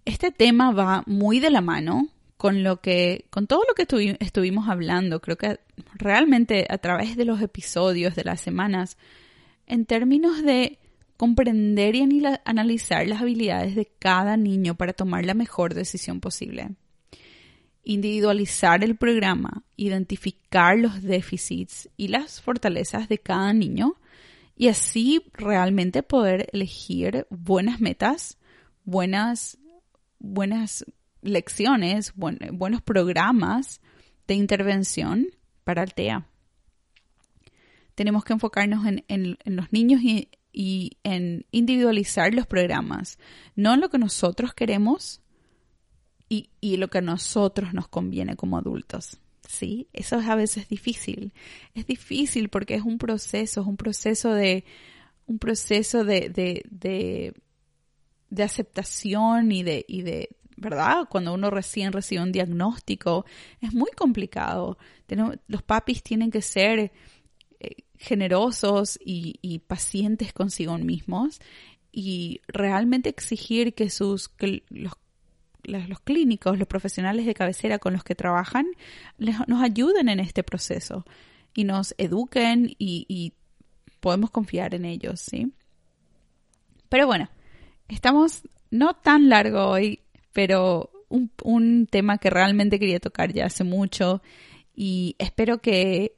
Este 0.06 0.32
tema 0.32 0.72
va 0.72 1.04
muy 1.06 1.40
de 1.40 1.52
la 1.52 1.62
mano 1.62 2.08
con 2.38 2.64
lo 2.64 2.82
que, 2.82 3.26
con 3.30 3.46
todo 3.46 3.62
lo 3.68 3.76
que 3.76 4.16
estuvimos 4.20 4.68
hablando. 4.68 5.22
Creo 5.22 5.38
que 5.38 5.60
realmente 5.94 6.66
a 6.70 6.80
través 6.80 7.16
de 7.16 7.26
los 7.26 7.40
episodios 7.42 8.16
de 8.16 8.24
las 8.24 8.42
semanas, 8.42 8.98
en 9.68 9.86
términos 9.86 10.42
de 10.42 10.80
comprender 11.18 11.94
y 11.96 12.02
analizar 12.46 13.08
las 13.08 13.22
habilidades 13.22 13.76
de 13.76 13.86
cada 14.00 14.38
niño 14.38 14.74
para 14.74 14.94
tomar 14.94 15.24
la 15.24 15.36
mejor 15.36 15.76
decisión 15.76 16.20
posible. 16.20 16.72
Individualizar 17.84 18.84
el 18.84 18.96
programa, 18.96 19.64
identificar 19.78 20.80
los 20.80 21.04
déficits 21.04 21.90
y 21.96 22.08
las 22.08 22.42
fortalezas 22.42 23.08
de 23.08 23.20
cada 23.20 23.54
niño 23.54 23.98
y 24.58 24.70
así 24.70 25.24
realmente 25.34 26.02
poder 26.02 26.50
elegir 26.54 27.28
buenas 27.30 27.80
metas, 27.82 28.40
buenas, 28.84 29.60
buenas 30.22 30.86
lecciones, 31.22 32.14
buenos 32.16 32.82
programas 32.82 33.82
de 34.28 34.36
intervención 34.36 35.28
para 35.64 35.84
el 35.84 35.94
TEA. 35.94 36.28
Tenemos 37.96 38.24
que 38.24 38.34
enfocarnos 38.34 38.86
en 38.86 39.38
los 39.46 39.74
niños 39.74 40.02
y 40.02 40.30
y 40.54 40.98
en 41.04 41.46
individualizar 41.52 42.34
los 42.34 42.46
programas, 42.46 43.18
no 43.56 43.74
en 43.74 43.82
lo 43.82 43.90
que 43.90 43.98
nosotros 43.98 44.54
queremos 44.54 45.22
y, 46.28 46.50
y, 46.62 46.78
lo 46.78 46.90
que 46.90 47.00
a 47.00 47.02
nosotros 47.02 47.74
nos 47.74 47.88
conviene 47.88 48.36
como 48.36 48.58
adultos. 48.58 49.20
¿Sí? 49.48 49.90
Eso 49.92 50.18
es 50.18 50.28
a 50.28 50.36
veces 50.36 50.70
difícil. 50.70 51.34
Es 51.74 51.86
difícil 51.86 52.48
porque 52.48 52.76
es 52.76 52.84
un 52.84 52.98
proceso, 52.98 53.62
es 53.62 53.68
un 53.68 53.76
proceso 53.76 54.34
de, 54.34 54.64
un 55.26 55.40
proceso 55.40 56.06
de, 56.06 56.30
de, 56.30 57.34
de 58.32 58.42
aceptación 58.42 59.52
y 59.52 59.62
de, 59.62 59.86
y 59.88 60.02
de, 60.02 60.30
¿verdad? 60.58 61.08
Cuando 61.08 61.34
uno 61.36 61.52
recién 61.52 61.92
recibe 61.94 62.24
un 62.24 62.32
diagnóstico, 62.32 63.26
es 63.62 63.74
muy 63.74 63.92
complicado. 63.92 64.80
los 65.48 65.62
papis 65.62 66.02
tienen 66.02 66.32
que 66.32 66.42
ser 66.42 66.92
generosos 68.02 69.00
y, 69.06 69.60
pacientes 69.68 70.34
consigo 70.34 70.78
mismos 70.78 71.40
y 71.92 72.42
realmente 72.48 73.10
exigir 73.10 73.76
que 73.76 73.90
sus 73.92 74.32
los, 74.70 74.94
los, 75.64 76.00
clínicos, 76.00 76.58
los 76.58 76.68
profesionales 76.68 77.28
de 77.28 77.36
cabecera 77.36 77.78
con 77.78 77.94
los 77.94 78.04
que 78.04 78.16
trabajan, 78.16 78.66
nos 79.20 79.62
ayuden 79.62 80.10
en 80.10 80.20
este 80.20 80.42
proceso 80.42 81.06
y 81.54 81.64
nos 81.64 81.94
eduquen 81.98 82.76
y, 82.80 83.34
podemos 84.00 84.32
confiar 84.32 84.74
en 84.74 84.84
ellos, 84.86 85.22
¿sí? 85.22 85.54
Pero 86.90 87.06
bueno, 87.06 87.30
estamos 87.94 88.44
no 88.70 88.94
tan 88.96 89.30
largo 89.30 89.68
hoy, 89.68 90.00
pero 90.34 90.90
un, 91.10 91.32
un 91.44 91.88
tema 91.88 92.18
que 92.18 92.30
realmente 92.30 92.80
quería 92.80 93.00
tocar 93.00 93.34
ya 93.34 93.46
hace 93.46 93.64
mucho 93.64 94.22
y 94.74 95.16
espero 95.20 95.60
que 95.60 96.16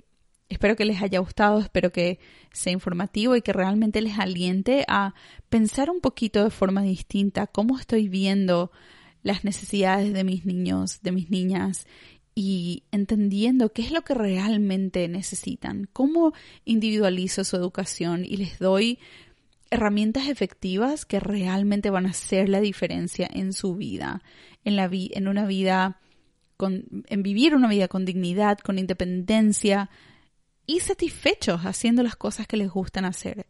Espero 0.53 0.75
que 0.75 0.86
les 0.86 1.01
haya 1.01 1.17
gustado, 1.17 1.59
espero 1.59 1.91
que 1.91 2.19
sea 2.51 2.73
informativo 2.73 3.36
y 3.36 3.41
que 3.41 3.53
realmente 3.53 4.01
les 4.03 4.19
aliente 4.19 4.86
a 4.88 5.15
pensar 5.49 5.89
un 5.89 5.99
poquito 5.99 6.43
de 6.43 6.51
forma 6.51 6.83
distinta 6.83 7.47
cómo 7.47 7.79
estoy 7.79 8.07
viendo 8.07 8.71
las 9.23 9.43
necesidades 9.43 10.13
de 10.13 10.23
mis 10.23 10.45
niños, 10.45 11.01
de 11.01 11.12
mis 11.12 11.31
niñas 11.31 11.88
y 12.36 12.83
entendiendo 12.91 13.73
qué 13.73 13.81
es 13.81 13.91
lo 13.91 14.03
que 14.03 14.13
realmente 14.13 15.07
necesitan, 15.07 15.89
cómo 15.91 16.33
individualizo 16.65 17.43
su 17.43 17.55
educación 17.55 18.23
y 18.23 18.38
les 18.38 18.59
doy 18.59 18.99
herramientas 19.73 20.27
efectivas 20.27 21.05
que 21.05 21.19
realmente 21.19 21.89
van 21.89 22.05
a 22.05 22.12
hacer 22.12 22.47
la 22.47 22.62
diferencia 22.62 23.27
en 23.31 23.53
su 23.53 23.75
vida, 23.75 24.21
en, 24.63 24.75
la 24.75 24.89
en 24.91 25.27
una 25.27 25.45
vida 25.45 25.99
con, 26.57 26.86
en 27.07 27.23
vivir 27.23 27.55
una 27.55 27.67
vida 27.67 27.88
con 27.88 28.05
dignidad, 28.05 28.59
con 28.59 28.77
independencia, 28.77 29.89
y 30.65 30.79
satisfechos 30.79 31.62
haciendo 31.62 32.03
las 32.03 32.15
cosas 32.15 32.47
que 32.47 32.55
les 32.55 32.69
gustan 32.69 33.03
hacer. 33.03 33.47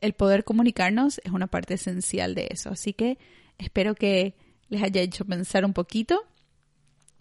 El 0.00 0.12
poder 0.12 0.44
comunicarnos 0.44 1.20
es 1.24 1.32
una 1.32 1.46
parte 1.46 1.74
esencial 1.74 2.34
de 2.34 2.48
eso, 2.50 2.70
así 2.70 2.92
que 2.92 3.18
espero 3.58 3.94
que 3.94 4.34
les 4.68 4.82
haya 4.82 5.00
hecho 5.00 5.24
pensar 5.24 5.64
un 5.64 5.72
poquito. 5.72 6.20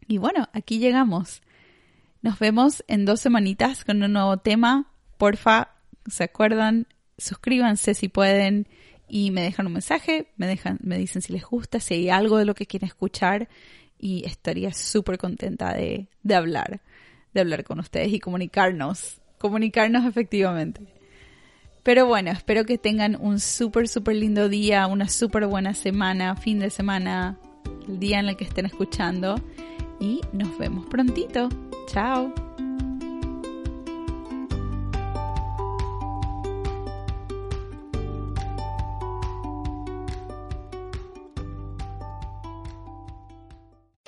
Y 0.07 0.17
bueno, 0.17 0.49
aquí 0.53 0.79
llegamos. 0.79 1.41
Nos 2.21 2.39
vemos 2.39 2.83
en 2.87 3.05
dos 3.05 3.21
semanitas 3.21 3.85
con 3.85 4.01
un 4.03 4.13
nuevo 4.13 4.37
tema. 4.37 4.91
Porfa, 5.17 5.69
¿se 6.07 6.23
acuerdan? 6.23 6.87
Suscríbanse 7.17 7.93
si 7.93 8.07
pueden 8.09 8.67
y 9.07 9.31
me 9.31 9.41
dejan 9.41 9.67
un 9.67 9.73
mensaje, 9.73 10.27
me, 10.37 10.47
dejan, 10.47 10.79
me 10.81 10.97
dicen 10.97 11.21
si 11.21 11.33
les 11.33 11.43
gusta, 11.45 11.79
si 11.79 11.93
hay 11.93 12.09
algo 12.09 12.37
de 12.37 12.45
lo 12.45 12.55
que 12.55 12.65
quieren 12.65 12.87
escuchar 12.87 13.47
y 13.99 14.25
estaría 14.25 14.73
súper 14.73 15.17
contenta 15.17 15.73
de, 15.73 16.07
de 16.23 16.35
hablar 16.35 16.81
de 17.35 17.41
hablar 17.41 17.65
con 17.65 17.79
ustedes 17.79 18.13
y 18.13 18.19
comunicarnos, 18.19 19.21
comunicarnos 19.37 20.05
efectivamente. 20.05 20.81
Pero 21.83 22.07
bueno, 22.07 22.31
espero 22.31 22.63
que 22.63 22.79
tengan 22.79 23.15
un 23.19 23.39
súper, 23.39 23.87
súper 23.87 24.15
lindo 24.15 24.49
día, 24.49 24.87
una 24.87 25.07
súper 25.07 25.45
buena 25.45 25.75
semana, 25.75 26.35
fin 26.35 26.59
de 26.59 26.71
semana, 26.71 27.37
el 27.87 27.99
día 27.99 28.19
en 28.19 28.29
el 28.29 28.37
que 28.37 28.45
estén 28.45 28.65
escuchando. 28.65 29.35
Y 29.99 30.21
nos 30.33 30.57
vemos 30.57 30.87
prontito. 30.87 31.49
Chao. 31.87 32.54